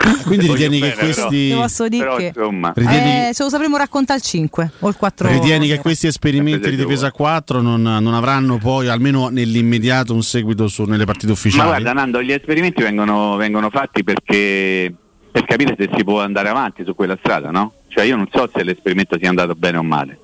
Quindi 0.24 0.46
ritieni 0.46 0.80
che 0.80 0.88
bene, 0.88 0.94
però. 0.94 1.06
questi, 1.12 1.48
Ti 1.50 1.54
posso 1.54 1.88
dire 1.88 2.04
però, 2.04 2.16
che 2.16 2.32
insomma, 2.34 2.72
Ritieni- 2.74 3.28
eh, 3.28 3.34
se 3.34 3.42
lo 3.42 3.48
sapremo 3.50 3.76
raccontare 3.76 4.18
al 4.18 4.24
5 4.24 4.70
o 4.80 4.88
il 4.88 4.96
4 4.96 5.28
ritieni 5.28 5.68
che 5.68 5.78
questi 5.78 6.06
esperimenti 6.06 6.70
di 6.70 6.76
difesa 6.76 7.08
a 7.08 7.12
4 7.12 7.60
non, 7.60 7.82
non 7.82 8.14
avranno 8.14 8.56
poi, 8.58 8.88
almeno 8.88 9.28
nell'immediato, 9.28 10.14
un 10.14 10.22
seguito 10.22 10.68
su- 10.68 10.84
nelle 10.84 11.04
partite 11.04 11.26
Ma 11.28 11.32
ufficiali? 11.32 11.68
guarda 11.68 11.92
Nando, 11.92 12.22
gli 12.22 12.32
esperimenti 12.32 12.82
vengono, 12.82 13.36
vengono 13.36 13.68
fatti 13.70 14.02
perché 14.02 14.92
per 15.30 15.44
capire 15.44 15.76
se 15.78 15.88
si 15.94 16.02
può 16.02 16.22
andare 16.22 16.48
avanti 16.48 16.82
su 16.84 16.94
quella 16.94 17.16
strada, 17.20 17.50
no? 17.50 17.72
Cioè 17.88 18.04
io 18.04 18.16
non 18.16 18.26
so 18.32 18.48
se 18.52 18.62
l'esperimento 18.64 19.16
sia 19.18 19.28
andato 19.28 19.54
bene 19.54 19.76
o 19.78 19.82
male. 19.82 20.18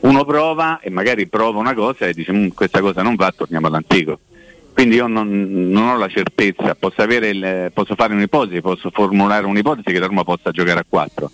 Uno 0.00 0.24
prova 0.24 0.78
e 0.80 0.90
magari 0.90 1.26
prova 1.26 1.58
una 1.58 1.74
cosa 1.74 2.06
e 2.06 2.14
dice 2.14 2.32
"Mm, 2.32 2.48
questa 2.48 2.80
cosa 2.80 3.02
non 3.02 3.16
va, 3.16 3.32
torniamo 3.36 3.66
all'antico. 3.66 4.20
Quindi 4.78 4.94
io 4.94 5.08
non, 5.08 5.28
non 5.72 5.88
ho 5.88 5.96
la 5.96 6.06
certezza, 6.06 6.76
posso, 6.76 7.02
il- 7.02 7.72
posso 7.74 7.96
fare 7.96 8.14
un'ipotesi, 8.14 8.60
posso 8.60 8.90
formulare 8.90 9.44
un'ipotesi 9.44 9.90
che 9.90 9.98
la 9.98 10.06
Roma 10.06 10.22
possa 10.22 10.52
giocare 10.52 10.78
a 10.78 10.84
4. 10.88 11.28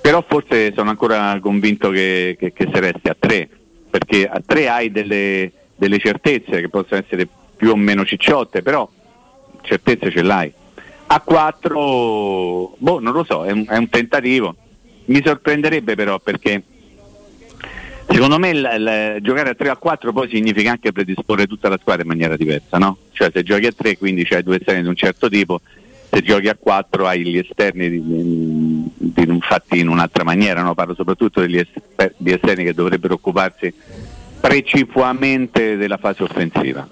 Però 0.00 0.24
forse 0.26 0.72
sono 0.74 0.90
ancora 0.90 1.38
convinto 1.40 1.88
che, 1.90 2.34
che, 2.36 2.52
che 2.52 2.68
si 2.74 2.80
resti 2.80 3.08
a 3.08 3.16
3, 3.16 3.48
perché 3.88 4.26
a 4.26 4.42
3 4.44 4.68
hai 4.68 4.90
delle, 4.90 5.52
delle 5.76 5.98
certezze 6.00 6.60
che 6.60 6.68
possono 6.68 7.00
essere 7.00 7.28
più 7.56 7.70
o 7.70 7.76
meno 7.76 8.04
cicciotte, 8.04 8.60
però 8.60 8.90
certezze 9.62 10.10
ce 10.10 10.22
l'hai. 10.22 10.52
A 11.06 11.20
4, 11.20 12.74
boh, 12.76 12.98
non 12.98 13.12
lo 13.12 13.22
so, 13.22 13.44
è 13.44 13.52
un, 13.52 13.66
è 13.68 13.76
un 13.76 13.88
tentativo. 13.88 14.56
Mi 15.04 15.22
sorprenderebbe 15.24 15.94
però 15.94 16.18
perché 16.18 16.60
secondo 18.08 18.38
me 18.38 18.50
il- 18.50 18.68
il- 18.78 19.16
giocare 19.22 19.50
a 19.50 19.54
3 19.54 19.68
a 19.70 19.76
4 19.76 20.12
poi 20.12 20.28
significa 20.28 20.70
anche 20.70 20.92
predisporre 20.92 21.46
tutta 21.46 21.68
la 21.68 21.78
squadra 21.80 22.02
in 22.02 22.08
maniera 22.08 22.36
diversa, 22.36 22.78
no? 22.78 22.96
Cioè 23.12 23.30
se 23.32 23.42
giochi 23.42 23.66
a 23.66 23.72
3 23.72 23.96
quindi 23.98 24.24
c'hai 24.24 24.42
due 24.42 24.56
esterni 24.56 24.82
di 24.82 24.88
un 24.88 24.96
certo 24.96 25.28
tipo, 25.28 25.60
se 26.10 26.22
giochi 26.22 26.48
a 26.48 26.56
4 26.58 27.06
hai 27.06 27.22
gli 27.24 27.38
esterni 27.38 27.90
di, 27.90 28.02
di- 28.04 28.90
di- 29.26 29.38
fatti 29.40 29.78
in 29.80 29.88
un'altra 29.88 30.24
maniera, 30.24 30.62
no? 30.62 30.74
Parlo 30.74 30.94
soprattutto 30.94 31.40
degli 31.40 31.58
esper- 31.58 32.14
di 32.16 32.32
esterni 32.32 32.64
che 32.64 32.74
dovrebbero 32.74 33.14
occuparsi 33.14 33.72
precipuamente 34.40 35.76
della 35.76 35.96
fase 35.96 36.22
offensiva. 36.22 36.88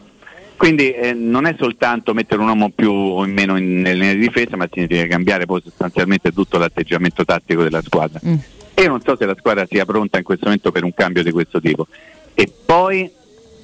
Quindi 0.57 0.93
eh, 0.93 1.13
non 1.15 1.47
è 1.47 1.55
soltanto 1.59 2.15
mettere 2.15 2.41
un 2.41 2.49
uomo 2.49 2.71
più 2.71 2.91
o 2.91 3.25
in 3.25 3.33
meno 3.33 3.57
in, 3.57 3.81
nelle 3.81 3.95
linee 3.99 4.15
di 4.15 4.21
difesa, 4.21 4.57
ma 4.57 4.69
significa 4.73 5.07
cambiare 5.07 5.47
poi 5.47 5.61
sostanzialmente 5.63 6.33
tutto 6.33 6.59
l'atteggiamento 6.59 7.25
tattico 7.25 7.63
della 7.63 7.83
squadra. 7.83 8.21
Mm. 8.25 8.35
Io 8.77 8.89
non 8.89 9.01
so 9.01 9.17
se 9.17 9.25
la 9.27 9.37
squadra 9.39 9.67
sia 9.67 9.85
pronta 9.85 10.19
in 10.19 10.25
questo 10.25 10.47
momento 10.47 10.73
per 10.73 10.85
un 10.85 10.93
cambio 10.95 11.23
di 11.23 11.31
questo 11.31 11.61
tipo. 11.61 11.87
E 12.35 12.53
poi 12.65 13.11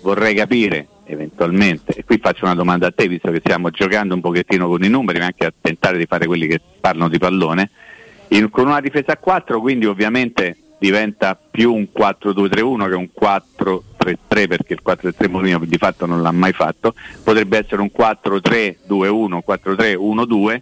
vorrei 0.03 0.35
capire 0.35 0.87
eventualmente, 1.05 1.93
e 1.93 2.05
qui 2.05 2.19
faccio 2.19 2.45
una 2.45 2.55
domanda 2.55 2.87
a 2.87 2.93
te, 2.93 3.09
visto 3.09 3.31
che 3.33 3.41
stiamo 3.41 3.71
giocando 3.71 4.15
un 4.15 4.21
pochettino 4.21 4.69
con 4.69 4.85
i 4.85 4.89
numeri, 4.89 5.19
ma 5.19 5.27
anche 5.27 5.47
a 5.47 5.53
tentare 5.61 5.99
di 5.99 6.07
fare 6.07 6.27
quelli 6.27 6.47
che 6.47 6.61
parlano 6.81 7.09
di 7.09 7.19
pallone, 7.19 7.71
in- 8.29 8.49
con 8.49 8.67
una 8.67 8.81
difesa 8.81 9.13
a 9.13 9.17
4 9.17 9.61
quindi 9.61 9.87
ovviamente 9.87 10.57
diventa 10.79 11.39
più 11.51 11.75
un 11.75 11.89
4-2-3-1 11.93 12.89
che 12.89 12.95
un 12.95 13.09
4-3-3 13.13 14.47
perché 14.47 14.73
il 14.73 14.81
4-3 14.85 15.29
Mourinho 15.29 15.59
di 15.65 15.77
fatto 15.77 16.07
non 16.07 16.23
l'ha 16.23 16.31
mai 16.31 16.53
fatto, 16.53 16.95
potrebbe 17.23 17.59
essere 17.59 17.83
un 17.83 17.91
4-3-2-1, 17.95 19.41
4-3-1-2, 19.47 20.61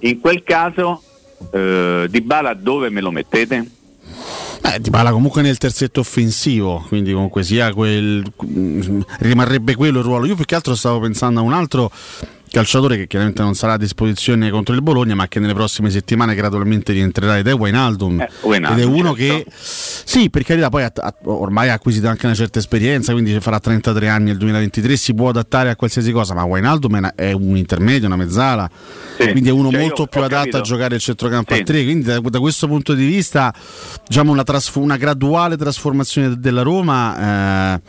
in 0.00 0.20
quel 0.20 0.42
caso 0.42 1.02
eh, 1.52 2.06
Di 2.08 2.20
Bala 2.20 2.54
dove 2.54 2.90
me 2.90 3.00
lo 3.00 3.10
mettete? 3.10 3.70
Eh, 4.62 4.80
Di 4.80 4.90
Bala 4.90 5.10
comunque 5.10 5.42
nel 5.42 5.58
terzetto 5.58 6.00
offensivo, 6.00 6.84
quindi 6.88 7.12
comunque 7.12 7.42
sia 7.42 7.72
quel 7.72 8.24
mm, 8.44 9.00
rimarrebbe 9.20 9.74
quello 9.74 9.98
il 9.98 10.04
ruolo. 10.04 10.26
Io 10.26 10.34
più 10.34 10.44
che 10.44 10.54
altro 10.54 10.74
stavo 10.74 11.00
pensando 11.00 11.40
a 11.40 11.42
un 11.42 11.52
altro 11.52 11.90
calciatore 12.50 12.96
che 12.96 13.06
chiaramente 13.06 13.42
non 13.42 13.54
sarà 13.54 13.74
a 13.74 13.76
disposizione 13.76 14.50
contro 14.50 14.74
il 14.74 14.82
Bologna, 14.82 15.14
ma 15.14 15.28
che 15.28 15.38
nelle 15.40 15.54
prossime 15.54 15.90
settimane 15.90 16.34
gradualmente 16.34 16.92
rientrerà 16.92 17.38
ed 17.38 17.46
è 17.46 17.54
Wijnaldum. 17.54 18.20
Eh, 18.20 18.28
Wijnaldum, 18.42 18.78
ed 18.78 18.84
è 18.84 18.86
uno 18.86 19.14
certo. 19.16 19.44
che 19.44 19.46
sì, 19.56 20.30
per 20.30 20.42
carità, 20.42 20.68
poi 20.68 20.82
ha- 20.84 20.92
ormai 21.24 21.68
ha 21.68 21.74
acquisito 21.74 22.08
anche 22.08 22.26
una 22.26 22.34
certa 22.34 22.58
esperienza, 22.58 23.12
quindi 23.12 23.38
farà 23.40 23.58
33 23.60 24.08
anni 24.08 24.24
nel 24.26 24.36
2023, 24.38 24.96
si 24.96 25.14
può 25.14 25.28
adattare 25.28 25.70
a 25.70 25.76
qualsiasi 25.76 26.10
cosa, 26.12 26.34
ma 26.34 26.42
Wijnaldum 26.44 26.94
è, 26.94 26.98
una- 26.98 27.14
è 27.14 27.32
un 27.32 27.56
intermedio, 27.56 28.06
una 28.06 28.16
mezzala, 28.16 28.68
Sì. 29.18 29.30
quindi 29.30 29.48
è 29.48 29.52
uno 29.52 29.70
Cioè, 29.70 29.80
io 29.80 29.86
molto 29.86 30.06
più 30.06 30.20
adatto 30.20 30.36
capito. 30.38 30.56
a 30.56 30.60
giocare 30.62 30.94
il 30.96 31.00
centrocampo 31.00 31.54
Sì. 31.54 31.60
a 31.60 31.64
3, 31.64 31.84
quindi 31.84 32.04
da, 32.04 32.18
da 32.20 32.38
questo 32.40 32.66
punto 32.66 32.94
di 32.94 33.06
vista 33.06 33.54
diciamo 34.06 34.32
una, 34.32 34.42
trasf- 34.42 34.76
una 34.76 34.96
graduale 34.96 35.56
trasformazione 35.56 36.34
della 36.38 36.62
Roma 36.62 37.74
eh, 37.76 37.80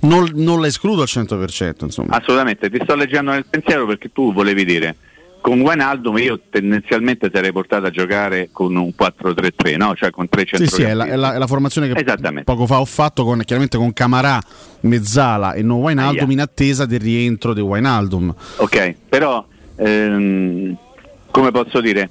non, 0.00 0.30
non 0.34 0.60
la 0.60 0.66
escludo 0.68 1.02
al 1.02 1.08
100%, 1.10 1.84
insomma. 1.84 2.16
Assolutamente, 2.16 2.70
ti 2.70 2.78
sto 2.82 2.94
leggendo 2.94 3.30
nel 3.32 3.44
pensiero 3.48 3.86
perché 3.86 4.05
tu 4.12 4.32
volevi 4.32 4.64
dire 4.64 4.96
con 5.40 5.60
Wijnaldum 5.60 6.18
io 6.18 6.40
tendenzialmente 6.50 7.30
sarei 7.32 7.52
portato 7.52 7.86
a 7.86 7.90
giocare 7.90 8.48
con 8.50 8.74
un 8.74 8.90
4-3-3, 8.98 9.76
no? 9.76 9.94
cioè 9.94 10.10
con 10.10 10.28
tre 10.28 10.44
Sì, 10.44 10.56
sì, 10.66 10.82
è 10.82 10.86
centrocampisti. 10.88 10.96
la, 10.96 11.06
è 11.06 11.14
la- 11.16 11.34
è 11.34 11.38
la 11.38 11.46
formazione 11.46 11.88
che 11.92 12.42
poco 12.42 12.66
fa 12.66 12.80
ho 12.80 12.84
fatto 12.84 13.22
con, 13.22 13.40
chiaramente 13.44 13.76
con 13.78 13.92
Camarà, 13.92 14.40
Mezzala 14.80 15.52
e 15.52 15.62
non 15.62 15.78
Wijnaldum 15.82 16.24
Aia. 16.24 16.32
in 16.32 16.40
attesa 16.40 16.84
del 16.84 16.98
rientro 16.98 17.54
di 17.54 17.60
Wijnaldum. 17.60 18.34
Ok, 18.56 18.94
però 19.08 19.46
ehm, 19.76 20.76
come 21.30 21.50
posso 21.52 21.80
dire, 21.80 22.10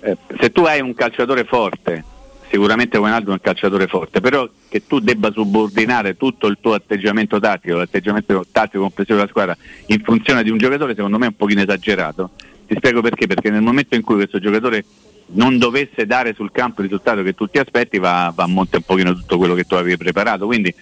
eh, 0.00 0.16
se 0.40 0.50
tu 0.50 0.62
hai 0.62 0.80
un 0.80 0.92
calciatore 0.94 1.44
forte, 1.44 2.04
sicuramente 2.52 2.98
Wijnaldum 2.98 3.30
è 3.30 3.32
un 3.32 3.40
calciatore 3.40 3.86
forte, 3.86 4.20
però 4.20 4.46
che 4.68 4.86
tu 4.86 5.00
debba 5.00 5.32
subordinare 5.32 6.18
tutto 6.18 6.48
il 6.48 6.58
tuo 6.60 6.74
atteggiamento 6.74 7.40
tattico, 7.40 7.76
l'atteggiamento 7.78 8.44
tattico 8.52 8.82
complessivo 8.82 9.16
della 9.16 9.30
squadra 9.30 9.56
in 9.86 10.02
funzione 10.02 10.42
di 10.42 10.50
un 10.50 10.58
giocatore, 10.58 10.94
secondo 10.94 11.16
me 11.16 11.24
è 11.24 11.28
un 11.28 11.36
pochino 11.36 11.62
esagerato. 11.62 12.32
Ti 12.66 12.74
spiego 12.76 13.00
perché, 13.00 13.26
perché 13.26 13.48
nel 13.48 13.62
momento 13.62 13.94
in 13.94 14.02
cui 14.02 14.16
questo 14.16 14.38
giocatore 14.38 14.84
non 15.28 15.56
dovesse 15.56 16.04
dare 16.04 16.34
sul 16.34 16.52
campo 16.52 16.82
il 16.82 16.88
risultato 16.88 17.22
che 17.22 17.34
tu 17.34 17.46
ti 17.46 17.58
aspetti, 17.58 17.98
va, 17.98 18.30
va 18.34 18.44
a 18.44 18.48
monte 18.48 18.76
un 18.76 18.82
pochino 18.82 19.14
tutto 19.14 19.38
quello 19.38 19.54
che 19.54 19.64
tu 19.64 19.74
avevi 19.74 19.96
preparato. 19.96 20.44
Quindi 20.44 20.74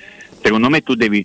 secondo 0.43 0.69
me 0.71 0.83
tu 0.83 0.97
devi 0.97 1.25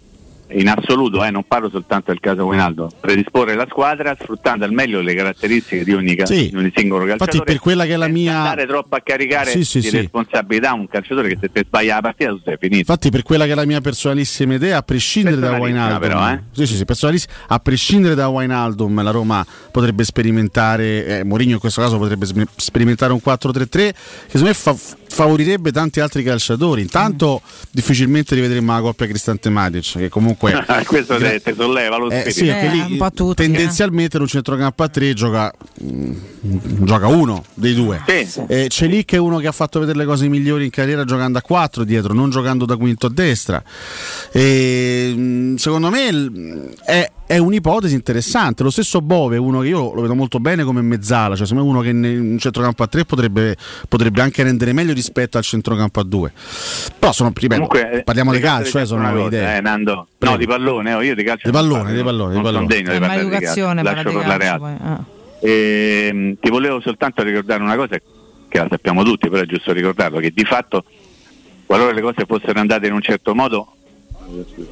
in 0.49 0.69
assoluto, 0.69 1.23
eh, 1.23 1.31
non 1.31 1.43
parlo 1.47 1.69
soltanto 1.69 2.11
del 2.11 2.19
caso 2.19 2.45
Wijnaldum, 2.45 2.89
predisporre 2.99 3.55
la 3.55 3.65
squadra 3.69 4.15
sfruttando 4.19 4.63
al 4.63 4.71
meglio 4.71 5.01
le 5.01 5.15
caratteristiche 5.15 5.83
di 5.83 5.93
ogni, 5.93 6.15
ca- 6.15 6.25
Sì. 6.25 6.49
di 6.49 6.55
ogni 6.55 6.71
singolo 6.75 7.05
calciatore. 7.05 7.31
Infatti 7.37 7.51
per 7.51 7.59
quella 7.59 7.85
che 7.85 7.93
è 7.93 7.97
la 7.97 8.07
mia 8.07 8.37
andare 8.37 8.67
troppo 8.67 8.95
a 8.95 9.01
caricare 9.01 9.51
Sì, 9.51 9.63
sì, 9.63 9.79
di 9.79 9.89
responsabilità 9.89 10.73
un 10.73 10.87
calciatore 10.87 11.29
che 11.29 11.37
se 11.41 11.51
te 11.51 11.63
sbaglia 11.65 11.95
la 11.95 12.01
partita 12.01 12.29
tu 12.31 12.41
sei 12.43 12.57
finito. 12.59 12.79
Infatti, 12.79 13.09
per 13.09 13.23
quella 13.23 13.45
che 13.45 13.51
è 13.51 13.55
la 13.55 13.65
mia 13.65 13.81
personalissima 13.81 14.53
idea, 14.53 14.77
a 14.77 14.81
prescindere 14.83 15.37
da 15.37 15.57
Wijnaldum, 15.57 15.99
però, 15.99 16.29
eh. 16.29 16.39
sì, 16.51 16.67
sì, 16.67 16.75
sì, 16.75 17.27
a 17.47 17.59
prescindere 17.59 18.15
da 18.15 18.27
Wijnaldum, 18.27 19.01
la 19.01 19.11
Roma 19.11 19.45
potrebbe 19.71 20.03
sperimentare, 20.03 21.05
eh, 21.05 21.23
Mourinho 21.23 21.53
in 21.53 21.59
questo 21.59 21.81
caso 21.81 21.97
potrebbe 21.97 22.25
sperimentare 22.55 23.13
un 23.13 23.19
4-3-3 23.23 23.67
che 23.67 24.37
secondo 24.37 24.45
me 24.47 24.53
fa- 24.53 24.75
favorirebbe 25.07 25.71
tanti 25.71 25.99
altri 25.99 26.23
calciatori. 26.23 26.81
Intanto, 26.81 27.41
difficilmente 27.71 28.35
rivedremo 28.35 28.73
la 28.73 28.81
coppia 28.81 29.07
Cristante 29.07 29.49
Matic, 29.49 29.97
che 29.97 30.09
comunque 30.09 30.53
Questo 30.85 31.17
te, 31.17 31.41
te 31.41 31.53
solleva 31.55 31.97
lo 31.97 32.09
Eh, 32.09 32.31
sì, 32.31 32.47
Eh, 32.47 32.69
lì 32.69 32.79
un 32.91 32.97
po' 32.97 33.11
tutti, 33.11 33.43
tendenzialmente 33.43 34.17
in 34.17 34.23
un 34.23 34.27
centrocampo 34.27 34.83
a 34.83 34.87
tre 34.89 35.13
gioca, 35.13 35.51
mm, 35.83 36.13
gioca 36.83 37.07
uno 37.07 37.43
dei 37.53 37.73
due. 37.73 38.01
Sì. 38.25 38.41
Eh, 38.47 38.65
c'è 38.69 38.87
lì 38.87 39.05
che 39.05 39.15
è 39.15 39.19
uno 39.19 39.37
che 39.37 39.47
ha 39.47 39.51
fatto 39.51 39.79
vedere 39.79 39.97
le 39.97 40.05
cose 40.05 40.27
migliori 40.27 40.65
in 40.65 40.69
carriera 40.71 41.03
giocando 41.05 41.37
a 41.37 41.41
4 41.41 41.83
dietro, 41.83 42.13
non 42.13 42.29
giocando 42.29 42.65
da 42.65 42.75
quinto 42.77 43.07
a 43.07 43.09
destra. 43.09 43.63
E, 44.31 45.13
mm, 45.15 45.55
secondo 45.55 45.89
me 45.89 46.11
l- 46.11 46.73
è, 46.83 47.09
è 47.27 47.37
un'ipotesi 47.37 47.95
interessante. 47.95 48.63
Lo 48.63 48.69
stesso 48.69 49.01
Bove 49.01 49.37
uno 49.37 49.61
che 49.61 49.67
io 49.69 49.93
lo 49.93 50.01
vedo 50.01 50.13
molto 50.15 50.39
bene 50.39 50.63
come 50.63 50.81
mezzala, 50.81 51.35
cioè 51.35 51.47
uno 51.59 51.81
che 51.81 51.89
in 51.89 52.03
un 52.03 52.37
centrocampo 52.37 52.83
a 52.83 52.87
3 52.87 53.05
potrebbe, 53.05 53.55
potrebbe 53.89 54.21
anche 54.21 54.43
rendere 54.43 54.73
meglio 54.73 54.93
rispetto 54.93 55.37
al 55.37 55.43
centrocampo 55.43 55.99
a 55.99 56.03
2. 56.03 56.31
Però 56.99 57.11
sono, 57.11 57.31
ripeto, 57.33 57.53
Comunque, 57.67 57.91
eh, 57.99 58.03
parliamo 58.03 58.31
di 58.31 58.37
ti 58.37 58.43
faccio 58.43 58.55
calcio, 58.57 58.79
eh, 58.79 58.85
sono 58.85 58.99
una 59.01 59.11
cosa, 59.11 59.27
idee. 59.27 59.57
Eh, 59.57 59.61
Nando. 59.61 60.07
Prego. 60.17 60.33
No, 60.33 60.39
di 60.39 60.47
pallone, 60.47 60.93
oh, 60.93 61.01
io 61.01 61.15
di 61.15 61.23
calcio 61.23 61.47
Di 61.47 61.53
pallone, 61.53 61.93
di 61.93 62.03
pallone, 62.03 62.33
non 62.33 62.41
di 62.43 62.47
sono 62.47 62.51
pallone. 62.51 62.67
degno 62.67 62.89
di 62.89 62.95
Eh, 62.95 62.99
parlare 62.99 63.29
calcio, 63.29 63.73
lascio 63.73 64.09
di 64.09 64.15
parlare 64.15 64.43
calcio, 64.45 64.65
altro. 64.65 64.85
ah. 64.87 65.03
Ehm, 65.41 66.35
ti 66.39 66.49
volevo 66.49 66.79
soltanto 66.81 67.21
ricordare 67.23 67.61
una 67.61 67.75
cosa 67.75 67.97
che 68.47 68.57
la 68.57 68.67
sappiamo 68.69 69.03
tutti, 69.03 69.29
però 69.29 69.41
è 69.41 69.45
giusto 69.45 69.71
ricordarlo, 69.73 70.19
che 70.19 70.31
di 70.33 70.43
fatto 70.45 70.83
qualora 71.65 71.91
le 71.91 72.01
cose 72.01 72.25
fossero 72.27 72.59
andate 72.59 72.87
in 72.87 72.93
un 72.93 73.01
certo 73.01 73.35
modo, 73.35 73.73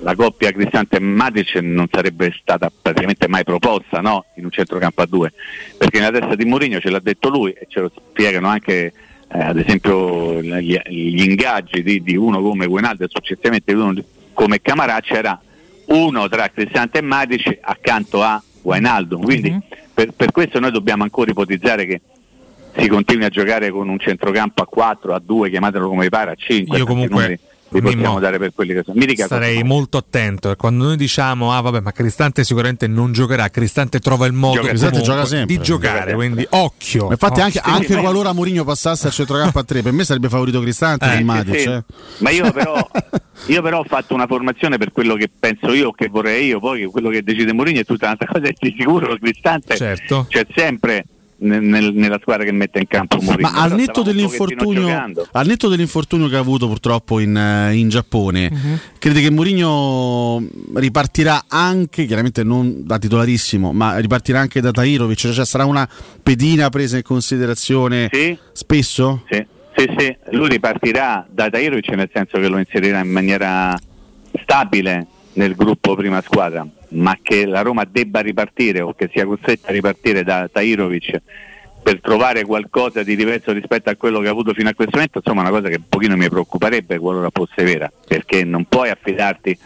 la 0.02 0.16
coppia 0.16 0.52
Cristante 0.52 0.98
e 0.98 1.00
Matic 1.00 1.56
non 1.56 1.88
sarebbe 1.92 2.34
stata 2.40 2.72
praticamente 2.82 3.28
mai 3.28 3.44
proposta 3.44 4.02
no? 4.02 4.26
in 4.36 4.46
un 4.46 4.52
centrocampo 4.52 5.02
a 5.02 5.06
due, 5.06 5.34
perché 5.78 6.00
nella 6.00 6.20
testa 6.20 6.36
di 6.36 6.46
Mourinho 6.46 6.80
ce 6.80 6.90
l'ha 6.90 7.00
detto 7.00 7.30
lui 7.30 7.52
e 7.52 7.66
ce 7.70 7.82
lo 7.82 7.92
spiegano 8.10 8.48
anche 8.48 8.94
eh, 9.28 9.40
ad 9.40 9.58
esempio 9.58 10.42
gli, 10.42 10.80
gli 10.88 11.22
ingaggi 11.22 11.84
di, 11.84 12.02
di 12.02 12.16
uno 12.16 12.42
come 12.42 12.68
Guenaldo 12.68 13.04
e 13.04 13.08
successivamente 13.10 13.74
di 13.74 13.80
uno 13.80 13.94
come 14.34 14.62
Camarà 14.62 15.00
c'era 15.02 15.40
uno 15.86 16.28
tra 16.30 16.50
Cristante 16.50 17.00
e 17.00 17.02
Matic 17.02 17.60
accanto 17.62 18.22
a 18.24 18.42
Wijnaldum, 18.62 19.22
quindi 19.24 19.50
Mhm. 19.52 19.62
per, 19.94 20.12
per 20.12 20.32
questo 20.32 20.60
noi 20.60 20.72
dobbiamo 20.72 21.04
ancora 21.04 21.32
ipotizzare 21.32 21.86
che 21.86 22.02
si 22.76 22.88
continui 22.88 23.26
a 23.26 23.30
giocare 23.30 23.70
con 23.70 23.88
un 23.88 24.00
centrocampo 24.00 24.64
a 24.64 24.66
4, 24.66 25.14
a 25.14 25.20
2, 25.20 25.50
chiamatelo 25.50 25.88
come 25.88 26.04
vi 26.04 26.10
pare, 26.10 26.32
a 26.32 26.36
5. 26.36 26.78
Io 26.78 26.86
comunque, 26.86 27.40
li 27.74 27.82
possiamo 27.82 28.06
Mimmo, 28.08 28.20
dare 28.20 28.38
per 28.40 28.54
quelli 28.54 28.74
che 28.74 28.82
sono. 28.86 28.98
Mi 29.00 29.06
dica 29.06 29.26
Starei 29.26 29.56
cosa- 29.56 29.66
molto 29.66 29.98
attento 29.98 30.56
quando 30.56 30.86
noi 30.86 30.98
diciamo 30.98 31.52
ah 31.54 31.62
vabbè 31.62 31.80
ma 31.82 31.92
Cristante 31.92 32.44
sicuramente 32.44 32.88
non 32.88 33.12
giocherà 33.12 33.50
Cristante 33.50 34.00
trova 34.00 34.26
il 34.26 34.34
modo 34.34 34.56
Gioca 34.56 34.68
Cristante 34.70 35.00
comunque 35.00 35.16
gioca 35.24 35.28
sempre. 35.28 35.56
di 35.58 35.62
giocare 35.64 36.00
Gioca 36.12 36.14
quindi 36.16 36.48
occhio 36.50 37.06
Ma 37.06 37.12
infatti 37.12 37.42
anche, 37.42 37.60
Occhio. 37.60 37.74
anche 37.74 37.94
sì. 37.94 38.00
qualora 38.00 38.34
Mourinho 38.34 38.64
passasse 38.64 39.08
al 39.08 39.14
centrocampo 39.14 39.60
a 39.60 39.64
3 39.64 39.82
per 39.82 39.92
me 39.92 40.04
sarebbe 40.04 40.30
favorito 40.30 40.62
Cristante 40.62 41.12
Eh, 41.14 41.24
Matic 41.24 41.60
Sì, 41.60 41.70
eh. 41.70 41.84
Ma 42.20 42.30
io 42.30 42.52
però, 42.52 42.76
io 43.48 43.62
però 43.62 43.80
ho 43.80 43.84
fatto 43.86 44.14
una 44.14 44.28
formazione 44.28 44.78
per 44.78 44.92
quello 44.92 45.16
che 45.16 45.30
penso 45.38 45.74
io, 45.74 45.92
che 45.92 46.08
vorrei 46.08 46.48
io, 46.48 46.60
poi 46.60 46.86
quello 46.86 47.10
che 47.10 47.24
decide 47.24 47.54
Mourinho 47.54 47.80
è 47.82 47.86
tutta 47.86 48.06
un'altra 48.06 48.28
cosa 48.28 48.46
e 48.48 48.56
di 48.58 48.76
sicuro 48.78 49.16
Cristante 49.18 49.76
Certo. 49.76 50.26
c'è 50.30 50.46
sempre 50.56 51.06
nel- 51.44 51.62
nel- 51.62 51.94
nella 51.94 52.18
squadra 52.22 52.44
che 52.46 52.52
mette 52.52 52.80
in 52.80 52.88
campo 52.88 53.18
Mourinho. 53.22 53.50
Ma 53.50 53.62
al 53.62 53.74
netto, 53.76 54.02
al 55.32 55.46
netto 55.46 55.68
dell'infortunio 55.70 56.28
che 56.28 56.36
ha 56.36 56.40
avuto 56.40 56.68
purtroppo 56.68 57.20
in, 57.20 57.36
eh, 57.36 57.76
in 57.76 57.90
Giappone, 57.90 58.52
crede 58.98 59.22
che 59.22 59.30
Mourinho 59.30 60.42
ripartirà 60.76 61.46
anche, 61.48 62.06
chiaramente 62.06 62.44
non 62.44 62.86
da 62.86 62.98
titolarissimo, 62.98 63.72
ma 63.74 63.98
ripartirà 63.98 64.40
anche 64.40 64.62
da 64.62 64.72
Tairovic? 64.72 65.18
Cioè 65.18 65.46
sarà 65.46 65.66
una 65.66 65.88
pedina 66.22 66.70
presa 66.70 66.98
in 66.98 67.04
considerazione 67.04 68.10
Sì, 68.12 68.38
spesso? 68.54 69.24
Sì, 69.30 69.46
sì, 69.76 69.94
sì, 69.98 70.16
lui 70.32 70.50
ripartirà 70.50 71.26
da 71.30 71.50
Tairovic 71.50 71.90
nel 71.90 72.10
senso 72.14 72.40
che 72.40 72.48
lo 72.48 72.58
inserirà 72.58 73.00
in 73.00 73.10
maniera 73.10 73.78
stabile 74.42 75.08
nel 75.34 75.56
gruppo 75.56 75.96
prima 75.96 76.22
squadra, 76.22 76.66
ma 76.94 77.18
che 77.22 77.46
la 77.46 77.62
Roma 77.62 77.86
debba 77.90 78.22
ripartire 78.22 78.82
o 78.82 78.94
che 78.94 79.10
sia 79.12 79.26
costretta 79.26 79.70
a 79.70 79.72
ripartire 79.72 80.24
da 80.24 80.50
Tairovic 80.52 81.22
per 81.84 82.00
trovare 82.00 82.46
qualcosa 82.46 83.04
di 83.04 83.16
diverso 83.16 83.52
rispetto 83.52 83.90
a 83.90 83.96
quello 83.96 84.22
che 84.22 84.28
ha 84.28 84.32
avuto 84.32 84.54
fino 84.54 84.70
a 84.70 84.74
questo 84.74 84.96
momento, 84.96 85.18
insomma 85.18 85.42
è 85.42 85.50
una 85.50 85.58
cosa 85.58 85.70
che 85.70 85.76
un 85.76 85.88
pochino 85.90 86.16
mi 86.16 86.30
preoccuperebbe 86.30 86.98
qualora 86.98 87.30
fosse 87.32 87.64
vera, 87.64 87.92
perché 88.08 88.46
non 88.46 88.66
puoi 88.66 88.90
affidarti 88.90 89.58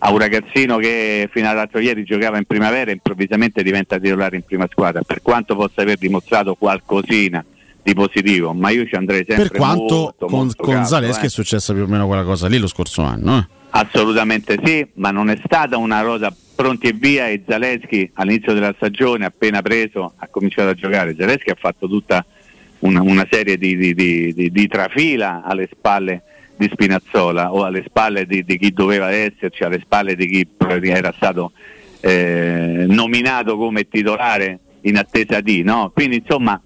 a 0.00 0.12
un 0.12 0.18
ragazzino 0.18 0.76
che 0.76 1.28
fino 1.32 1.48
all'altro 1.48 1.80
ieri 1.80 2.04
giocava 2.04 2.38
in 2.38 2.44
primavera 2.44 2.90
e 2.90 2.94
improvvisamente 2.94 3.64
diventa 3.64 3.98
titolare 3.98 4.36
in 4.36 4.42
prima 4.42 4.68
squadra, 4.70 5.02
per 5.02 5.20
quanto 5.20 5.56
possa 5.56 5.82
aver 5.82 5.98
dimostrato 5.98 6.54
qualcosina 6.54 7.44
di 7.82 7.94
positivo, 7.94 8.52
ma 8.52 8.70
io 8.70 8.86
ci 8.86 8.94
andrei 8.94 9.24
sempre 9.26 9.48
Per 9.48 9.56
quanto 9.56 9.94
molto, 9.94 10.26
con, 10.26 10.30
molto 10.30 10.62
con 10.62 10.74
cauto, 10.74 10.88
Zaleschi 10.88 11.24
eh. 11.24 11.26
è 11.26 11.30
successa 11.30 11.72
più 11.72 11.82
o 11.82 11.86
meno 11.86 12.06
quella 12.06 12.22
cosa 12.22 12.46
lì 12.46 12.58
lo 12.58 12.68
scorso 12.68 13.02
anno. 13.02 13.38
eh. 13.38 13.46
Assolutamente 13.70 14.58
sì, 14.62 14.86
ma 14.94 15.10
non 15.10 15.28
è 15.28 15.38
stata 15.44 15.76
una 15.76 16.00
rosa 16.00 16.32
pronti 16.58 16.88
e 16.88 16.92
via 16.92 17.28
e 17.28 17.44
Zaleschi 17.46 18.10
all'inizio 18.14 18.52
della 18.52 18.74
stagione 18.74 19.24
appena 19.24 19.62
preso 19.62 20.14
ha 20.16 20.26
cominciato 20.26 20.70
a 20.70 20.74
giocare. 20.74 21.14
Zaleschi 21.16 21.50
ha 21.50 21.56
fatto 21.56 21.86
tutta 21.86 22.26
una, 22.80 23.00
una 23.00 23.24
serie 23.30 23.56
di, 23.56 23.76
di, 23.76 23.94
di, 23.94 24.50
di, 24.50 24.66
trafila 24.66 25.44
alle 25.44 25.68
spalle 25.70 26.22
di 26.56 26.68
Spinazzola 26.68 27.52
o 27.52 27.62
alle 27.62 27.84
spalle 27.86 28.26
di, 28.26 28.44
chi 28.44 28.72
doveva 28.72 29.12
esserci, 29.12 29.62
alle 29.62 29.78
spalle 29.78 30.16
di 30.16 30.26
chi 30.26 30.48
era 30.88 31.12
stato 31.14 31.52
eh, 32.00 32.86
nominato 32.88 33.56
come 33.56 33.86
titolare 33.86 34.58
in 34.80 34.96
attesa 34.96 35.40
di, 35.40 35.62
no? 35.62 35.92
Quindi 35.94 36.16
insomma 36.16 36.60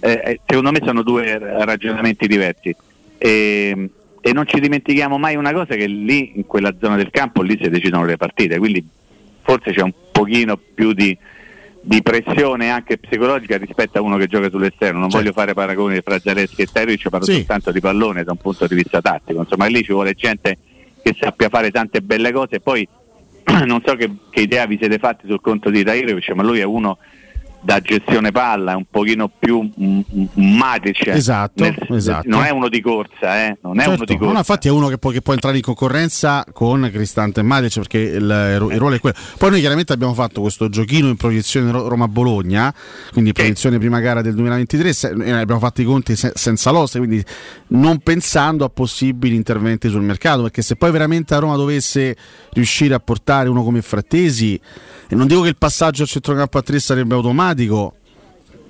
eh, 0.00 0.20
eh 0.22 0.40
secondo 0.44 0.70
me 0.70 0.80
sono 0.84 1.00
due 1.00 1.38
ragionamenti 1.38 2.26
diversi. 2.26 2.76
E, 3.16 3.90
e 4.20 4.32
non 4.34 4.46
ci 4.46 4.60
dimentichiamo 4.60 5.16
mai 5.16 5.36
una 5.36 5.54
cosa 5.54 5.76
che 5.76 5.86
lì 5.86 6.32
in 6.34 6.46
quella 6.46 6.74
zona 6.78 6.96
del 6.96 7.08
campo 7.10 7.40
lì 7.40 7.58
si 7.58 7.70
decidono 7.70 8.04
le 8.04 8.18
partite, 8.18 8.58
quindi 8.58 8.98
forse 9.42 9.72
c'è 9.72 9.82
un 9.82 9.92
pochino 10.10 10.56
più 10.56 10.92
di, 10.92 11.16
di 11.80 12.02
pressione 12.02 12.70
anche 12.70 12.98
psicologica 12.98 13.56
rispetto 13.56 13.98
a 13.98 14.02
uno 14.02 14.16
che 14.16 14.26
gioca 14.26 14.48
sull'esterno. 14.48 14.98
Non 14.98 15.10
certo. 15.10 15.24
voglio 15.24 15.38
fare 15.38 15.54
paragoni 15.54 16.02
tra 16.02 16.18
Zaleschi 16.18 16.62
e 16.62 16.66
Terric, 16.66 17.08
parlo 17.08 17.26
sì. 17.26 17.34
soltanto 17.34 17.72
di 17.72 17.80
pallone 17.80 18.24
da 18.24 18.32
un 18.32 18.38
punto 18.38 18.66
di 18.66 18.74
vista 18.74 19.00
tattico. 19.00 19.40
Insomma, 19.40 19.66
lì 19.66 19.82
ci 19.82 19.92
vuole 19.92 20.14
gente 20.14 20.58
che 21.02 21.16
sappia 21.18 21.48
fare 21.48 21.70
tante 21.70 22.02
belle 22.02 22.32
cose 22.32 22.56
e 22.56 22.60
poi 22.60 22.86
non 23.64 23.80
so 23.84 23.94
che, 23.96 24.10
che 24.30 24.40
idea 24.40 24.66
vi 24.66 24.76
siete 24.78 24.98
fatti 24.98 25.26
sul 25.26 25.40
conto 25.40 25.70
di 25.70 25.82
Tairovic, 25.82 26.30
ma 26.30 26.42
lui 26.42 26.60
è 26.60 26.64
uno 26.64 26.98
da 27.62 27.80
gestione 27.80 28.30
palla, 28.30 28.72
è 28.72 28.74
un 28.74 28.86
pochino 28.90 29.28
più 29.28 29.68
Matic. 30.34 31.08
Esatto, 31.08 31.62
nel, 31.62 31.76
esatto. 31.90 32.28
Non 32.28 32.44
è 32.44 32.50
uno 32.50 32.68
di 32.68 32.80
corsa, 32.80 33.44
eh? 33.44 33.58
non 33.62 33.78
è 33.78 33.84
certo. 33.84 33.94
uno 33.94 34.04
di 34.04 34.16
corsa. 34.16 34.32
No, 34.32 34.38
infatti 34.38 34.68
è 34.68 34.70
uno 34.70 34.88
che 34.88 34.98
può, 34.98 35.10
che 35.10 35.20
può, 35.20 35.34
entrare 35.34 35.56
in 35.56 35.62
concorrenza 35.62 36.44
con 36.52 36.88
Cristante 36.92 37.40
e 37.40 37.42
Matic 37.42 37.74
perché 37.74 37.98
il, 37.98 38.14
il, 38.22 38.78
ruolo 38.78 38.94
è 38.94 39.00
quello. 39.00 39.16
Poi 39.36 39.50
noi 39.50 39.60
chiaramente 39.60 39.92
abbiamo 39.92 40.14
fatto 40.14 40.40
questo 40.40 40.68
giochino 40.68 41.08
in 41.08 41.16
proiezione 41.16 41.70
Roma-Bologna, 41.70 42.74
quindi 43.12 43.32
proiezione 43.32 43.78
prima 43.78 44.00
gara 44.00 44.22
del 44.22 44.34
2023, 44.34 44.92
se, 44.92 45.08
eh, 45.08 45.30
abbiamo 45.32 45.60
fatto 45.60 45.82
i 45.82 45.84
conti 45.84 46.16
se, 46.16 46.32
senza 46.34 46.70
l'oste, 46.70 46.98
quindi 46.98 47.22
non 47.68 47.98
pensando 47.98 48.64
a 48.64 48.68
possibili 48.70 49.34
interventi 49.34 49.88
sul 49.88 50.02
mercato, 50.02 50.42
perché 50.42 50.62
se 50.62 50.76
poi 50.76 50.90
veramente 50.90 51.34
a 51.34 51.38
Roma 51.38 51.56
dovesse 51.56 52.16
riuscire 52.52 52.94
a 52.94 53.00
portare 53.00 53.48
uno 53.48 53.62
come 53.62 53.82
Frattesi 53.82 54.60
e 55.12 55.16
non 55.16 55.26
dico 55.26 55.40
che 55.40 55.48
il 55.48 55.56
passaggio 55.56 56.02
al 56.02 56.08
centrocampo 56.08 56.56
a 56.56 56.62
3 56.62 56.78
sarebbe 56.78 57.14
automatico, 57.14 57.49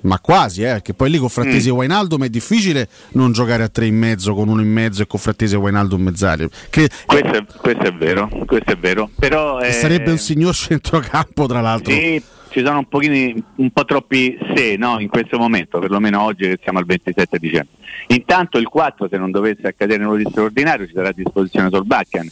ma 0.02 0.18
quasi, 0.18 0.62
eh, 0.62 0.80
che 0.82 0.94
poi 0.94 1.10
lì 1.10 1.18
con 1.18 1.28
Frattesi 1.28 1.68
mm. 1.68 1.72
e 1.72 1.74
Wainaldum 1.76 2.24
è 2.24 2.28
difficile 2.28 2.88
non 3.12 3.32
giocare 3.32 3.64
a 3.64 3.68
tre 3.68 3.86
in 3.86 3.96
mezzo 3.96 4.34
con 4.34 4.48
uno 4.48 4.62
in 4.62 4.70
mezzo 4.70 5.02
e 5.02 5.06
con 5.06 5.20
Frattesi 5.20 5.54
e 5.54 5.58
Wainaldum 5.58 6.00
mezzali. 6.00 6.48
Che, 6.70 6.88
questo, 7.06 7.32
è, 7.32 7.44
questo, 7.44 7.82
è, 7.82 7.92
vero, 7.92 8.28
questo 8.46 8.72
è 8.72 8.76
vero. 8.76 9.10
Però, 9.18 9.60
eh, 9.60 9.72
sarebbe 9.72 10.10
un 10.10 10.18
signor 10.18 10.54
centrocampo, 10.56 11.46
tra 11.46 11.60
l'altro. 11.60 11.92
Sì, 11.92 12.22
ci 12.50 12.62
sono 12.64 12.78
un, 12.78 12.88
pochini, 12.88 13.42
un 13.56 13.70
po' 13.70 13.84
troppi 13.84 14.38
se 14.54 14.76
no, 14.76 14.98
in 14.98 15.08
questo 15.08 15.38
momento, 15.38 15.78
perlomeno 15.78 16.22
oggi 16.22 16.44
che 16.44 16.58
siamo 16.62 16.78
al 16.78 16.86
27 16.86 17.38
dicembre. 17.38 17.76
Intanto 18.08 18.58
il 18.58 18.66
4, 18.66 19.08
se 19.08 19.16
non 19.18 19.30
dovesse 19.30 19.66
accadere 19.66 20.02
nulla 20.02 20.18
di 20.18 20.26
straordinario, 20.28 20.86
ci 20.86 20.92
sarà 20.94 21.08
a 21.08 21.12
disposizione 21.12 21.68
Solbakken, 21.70 22.28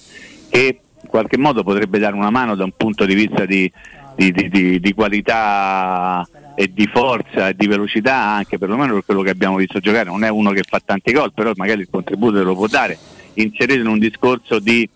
che 0.48 0.80
in 1.00 1.08
qualche 1.08 1.36
modo 1.36 1.62
potrebbe 1.62 1.98
dare 1.98 2.16
una 2.16 2.30
mano 2.30 2.56
da 2.56 2.64
un 2.64 2.72
punto 2.76 3.04
di 3.04 3.14
vista 3.14 3.44
di, 3.46 3.70
di, 4.16 4.32
di, 4.32 4.80
di, 4.80 4.94
qualità 4.94 6.26
e 6.60 6.72
di 6.74 6.88
forza 6.92 7.50
e 7.50 7.54
di 7.54 7.68
velocità 7.68 8.16
anche 8.16 8.58
perlomeno 8.58 8.94
per 8.94 9.04
quello 9.04 9.22
che 9.22 9.30
abbiamo 9.30 9.58
visto 9.58 9.78
giocare. 9.78 10.10
Non 10.10 10.24
è 10.24 10.28
uno 10.28 10.50
che 10.50 10.64
fa 10.68 10.80
tanti 10.84 11.12
gol 11.12 11.32
però 11.32 11.52
magari 11.54 11.82
il 11.82 11.88
contributo 11.88 12.42
lo 12.42 12.56
può 12.56 12.66
dare. 12.66 12.98
Inserito 13.34 13.78
in 13.78 13.86
un 13.86 14.00
discorso 14.00 14.58
di 14.58 14.88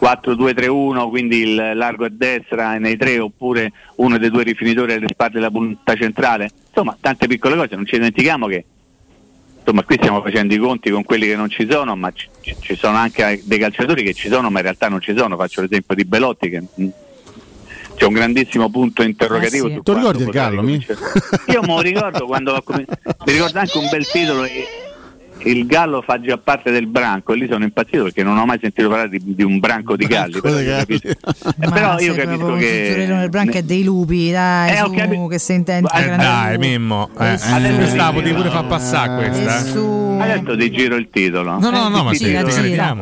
4-2-3-1 0.00 1.08
quindi 1.10 1.40
il 1.40 1.72
largo 1.74 2.06
a 2.06 2.08
destra 2.10 2.78
nei 2.78 2.96
tre 2.96 3.18
oppure 3.18 3.72
uno 3.96 4.16
dei 4.16 4.30
due 4.30 4.42
rifinitori 4.42 4.94
alle 4.94 5.08
spalle 5.10 5.34
della 5.34 5.50
punta 5.50 5.94
centrale. 5.96 6.50
Insomma 6.68 6.96
tante 6.98 7.26
piccole 7.26 7.56
cose. 7.56 7.76
Non 7.76 7.84
ci 7.84 7.96
dimentichiamo 7.96 8.46
che 8.46 8.64
insomma 9.58 9.82
qui 9.82 9.96
stiamo 9.96 10.22
facendo 10.22 10.54
i 10.54 10.58
conti 10.58 10.88
con 10.88 11.04
quelli 11.04 11.26
che 11.26 11.36
non 11.36 11.50
ci 11.50 11.66
sono 11.68 11.94
ma 11.94 12.10
ci, 12.10 12.26
ci 12.40 12.74
sono 12.74 12.96
anche 12.96 13.42
dei 13.44 13.58
calciatori 13.58 14.02
che 14.02 14.14
ci 14.14 14.30
sono 14.30 14.48
ma 14.48 14.60
in 14.60 14.64
realtà 14.64 14.88
non 14.88 15.02
ci 15.02 15.14
sono. 15.14 15.36
Faccio 15.36 15.60
l'esempio 15.60 15.94
di 15.94 16.06
Belotti 16.06 16.48
che 16.48 16.62
c'è 17.96 18.04
un 18.04 18.12
grandissimo 18.12 18.70
punto 18.70 19.02
interrogativo. 19.02 19.68
Eh 19.68 19.72
sì. 19.74 19.80
Tu 19.82 19.94
ricordi 19.94 20.22
il 20.22 20.30
Gallo? 20.30 20.62
Mi? 20.62 20.84
Io 21.48 21.60
me 21.62 21.66
lo 21.66 21.80
ricordo 21.80 22.26
quando 22.26 22.62
mi 22.68 22.84
ricordo 23.24 23.58
anche 23.58 23.78
un 23.78 23.88
bel 23.90 24.06
titolo. 24.06 24.44
Il 25.38 25.66
gallo 25.66 26.02
fa 26.02 26.18
già 26.18 26.38
parte 26.38 26.70
del 26.72 26.86
branco 26.86 27.32
e 27.32 27.36
lì 27.36 27.46
sono 27.48 27.62
impazzito 27.62 28.04
perché 28.04 28.22
non 28.24 28.36
ho 28.36 28.46
mai 28.46 28.58
sentito 28.60 28.88
parlare 28.88 29.10
di, 29.10 29.20
di 29.22 29.42
un 29.44 29.58
branco 29.60 29.94
di 29.94 30.06
galli. 30.06 30.40
Però, 30.40 30.62
galli. 30.62 31.00
Eh, 31.58 31.70
però 31.70 31.98
io 31.98 32.14
capisco 32.14 32.54
che. 32.54 33.18
Il 33.22 33.28
branco 33.28 33.58
è 33.58 33.62
dei 33.62 33.84
lupi, 33.84 34.30
dai, 34.30 34.72
eh, 34.72 34.76
su, 34.76 35.28
che 35.28 35.38
si 35.38 35.52
intende. 35.52 35.88
Eh, 35.94 36.16
dai, 36.16 36.58
Mimmo. 36.58 37.10
Eh, 37.18 37.34
eh, 37.34 37.74
questa 37.76 38.10
potevi 38.12 38.34
pure 38.34 38.50
far 38.50 38.66
passare 38.66 39.28
questa. 39.28 39.60
Su... 39.62 40.18
Adesso 40.20 40.56
ti 40.56 40.70
giro 40.70 40.96
il 40.96 41.08
titolo. 41.10 41.58
No, 41.58 41.70
no, 41.70 41.88
no, 41.88 42.02
ma 42.02 42.14
sì, 42.14 42.24
gira, 42.24 42.42
gira 42.42 42.96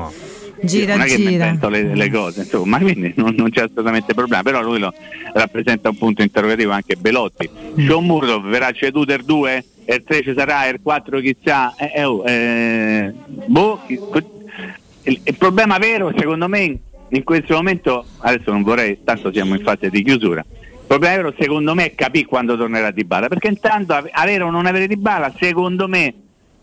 gira, 0.65 0.97
non 0.97 1.05
è 1.05 1.09
che 1.09 1.17
gira. 1.17 1.29
mi 1.29 1.35
invento 1.35 1.69
le, 1.69 1.95
le, 1.95 2.11
cose, 2.11 2.41
insomma, 2.43 2.79
quindi 2.81 3.13
non, 3.17 3.35
non, 3.37 3.51
c'è 3.51 3.63
assolutamente 3.63 4.15
problema, 4.15 4.43
però 4.43 4.63
lui 4.63 4.79
lo 4.79 4.93
rappresenta 5.33 5.91
un 5.91 5.97
punto 5.97 6.23
interrogativo 6.23 6.73
anche 6.73 6.97
Belotti. 6.97 7.49
Mm. 7.81 7.87
Sean 7.87 8.05
Murdo 8.05 8.41
verrà 8.41 8.73
ceduto 8.73 9.13
il 9.13 9.25
2, 9.25 9.65
il 9.87 10.03
3 10.05 10.23
ci 10.23 10.35
sarà, 10.37 10.67
il 10.69 10.81
4 10.83 11.21
chissà, 11.21 11.75
eh, 11.77 11.93
eh, 11.95 12.05
oh, 12.05 12.27
eh, 12.27 13.13
boh, 13.47 13.81
il, 13.87 15.21
il, 15.23 15.35
problema 15.37 15.79
vero 15.79 16.13
secondo 16.17 16.49
me 16.49 16.79
in 17.09 17.23
questo 17.23 17.55
momento, 17.55 18.05
adesso 18.19 18.51
non 18.51 18.63
vorrei, 18.63 18.99
tanto 19.05 19.33
siamo 19.33 19.55
in 19.55 19.63
fase 19.63 19.91
di 19.91 20.03
chiusura, 20.03 20.45
il 20.49 20.87
problema 20.87 21.17
vero 21.17 21.35
secondo 21.39 21.75
me 21.75 21.87
è 21.87 21.95
capire 21.95 22.27
quando 22.27 22.57
tornerà 22.57 22.91
Di 22.91 23.05
Bala, 23.05 23.29
perché 23.29 23.49
intanto 23.49 23.95
avere 24.11 24.43
o 24.43 24.51
non 24.51 24.67
avere 24.67 24.87
Di 24.87 24.97
Bala 24.97 25.33
secondo 25.39 25.87
me 25.89 26.15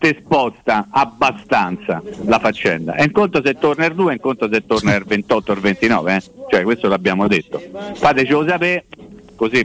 te 0.01 0.17
sposta 0.19 0.87
abbastanza 0.89 2.01
la 2.25 2.39
faccenda. 2.39 2.95
È 2.95 3.03
un 3.03 3.11
conto 3.11 3.39
se 3.45 3.53
torna 3.53 3.85
il 3.85 3.93
2, 3.93 4.09
è 4.09 4.13
un 4.15 4.19
conto 4.19 4.49
se 4.51 4.65
torna 4.65 4.95
il 4.95 5.03
28 5.05 5.51
o 5.51 5.53
il 5.53 5.61
29, 5.61 6.15
eh? 6.15 6.21
cioè 6.49 6.63
questo 6.63 6.87
l'abbiamo 6.87 7.27
detto. 7.27 7.61
Fatecelo 7.93 8.47
sapere, 8.47 8.85
così 9.35 9.59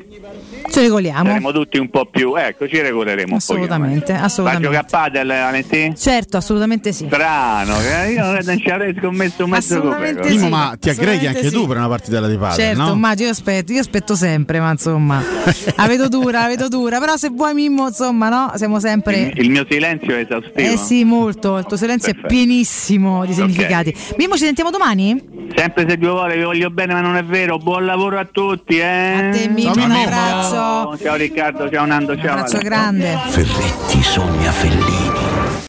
ci 0.71 0.81
regoliamo. 0.81 1.25
Saremo 1.27 1.53
tutti 1.53 1.79
un 1.79 1.89
po' 1.89 2.07
più, 2.07 2.35
ecco, 2.37 2.69
ci 2.69 2.81
regoleremo 2.81 3.37
assolutamente, 3.37 4.13
un 4.13 4.19
po'. 4.19 4.25
Assolutamente. 4.25 4.69
Va 4.69 4.79
a 4.79 4.85
Padel, 4.85 5.27
Valentina? 5.27 5.95
Certo, 5.95 6.37
assolutamente 6.37 6.93
sì. 6.93 7.07
Strano, 7.07 7.75
io 8.09 8.43
non 8.43 8.59
ci 8.59 8.69
avrei 8.69 8.95
scommesso 8.99 9.45
un 9.45 9.51
mezzo 9.51 9.75
assolutamente 9.75 10.29
sì, 10.29 10.49
ma 10.49 10.77
ti 10.79 10.91
aggreghi 10.91 11.27
anche 11.27 11.49
sì. 11.49 11.51
tu 11.51 11.67
per 11.67 11.77
una 11.77 11.89
partita 11.89 12.27
di 12.27 12.37
Padel, 12.37 12.57
Certo, 12.57 12.83
no? 12.83 12.93
immagino, 12.93 13.27
io 13.27 13.33
aspetto, 13.33 13.73
io 13.73 13.81
aspetto 13.81 14.15
sempre, 14.15 14.61
ma 14.61 14.71
insomma, 14.71 15.23
la 15.77 15.87
vedo 15.87 16.09
dura, 16.09 16.43
la 16.43 16.49
vedo 16.49 16.69
dura, 16.69 16.99
però 16.99 17.17
se 17.17 17.29
vuoi 17.31 17.55
Mimmo, 17.55 17.89
insomma, 17.89 18.29
no, 18.29 18.53
siamo 18.57 18.81
sempre... 18.81 19.33
Il, 19.35 19.45
il 19.45 19.51
mio 19.51 19.67
silenzio 19.69 20.15
è 20.17 20.21
esaustivo. 20.21 20.59
Eh 20.59 20.77
sì, 20.77 21.05
molto, 21.05 21.59
il 21.59 21.67
tuo 21.67 21.77
silenzio 21.77 22.13
Perfetto. 22.13 22.33
è 22.33 22.37
pienissimo 22.37 23.25
di 23.25 23.33
significati. 23.33 23.89
Okay. 23.91 24.17
Mimmo, 24.19 24.35
ci 24.37 24.45
sentiamo 24.45 24.71
domani? 24.71 25.35
Sempre 25.55 25.89
se 25.89 25.97
Dio 25.97 26.13
vuole, 26.13 26.37
vi 26.37 26.43
voglio 26.43 26.71
bene, 26.71 26.93
ma 26.93 27.01
non 27.01 27.17
è 27.17 27.25
vero. 27.25 27.57
Buon 27.59 27.87
lavoro 27.87 28.19
a 28.19 28.29
tutti, 28.31 28.79
eh? 28.79 28.85
A 28.85 29.31
te 29.31 29.49
Mimmo, 29.49 29.73
un 29.73 29.91
abbraccio. 29.91 30.56
Ciao 30.57 31.15
Riccardo, 31.17 31.71
ciao 31.71 31.85
Nando, 31.85 32.17
ciao. 32.17 32.33
Un 32.33 32.39
abbraccio 32.41 32.59
grande. 32.59 33.19
Ferretti 33.29 34.03
sogna 34.03 34.51
felice. 34.51 34.96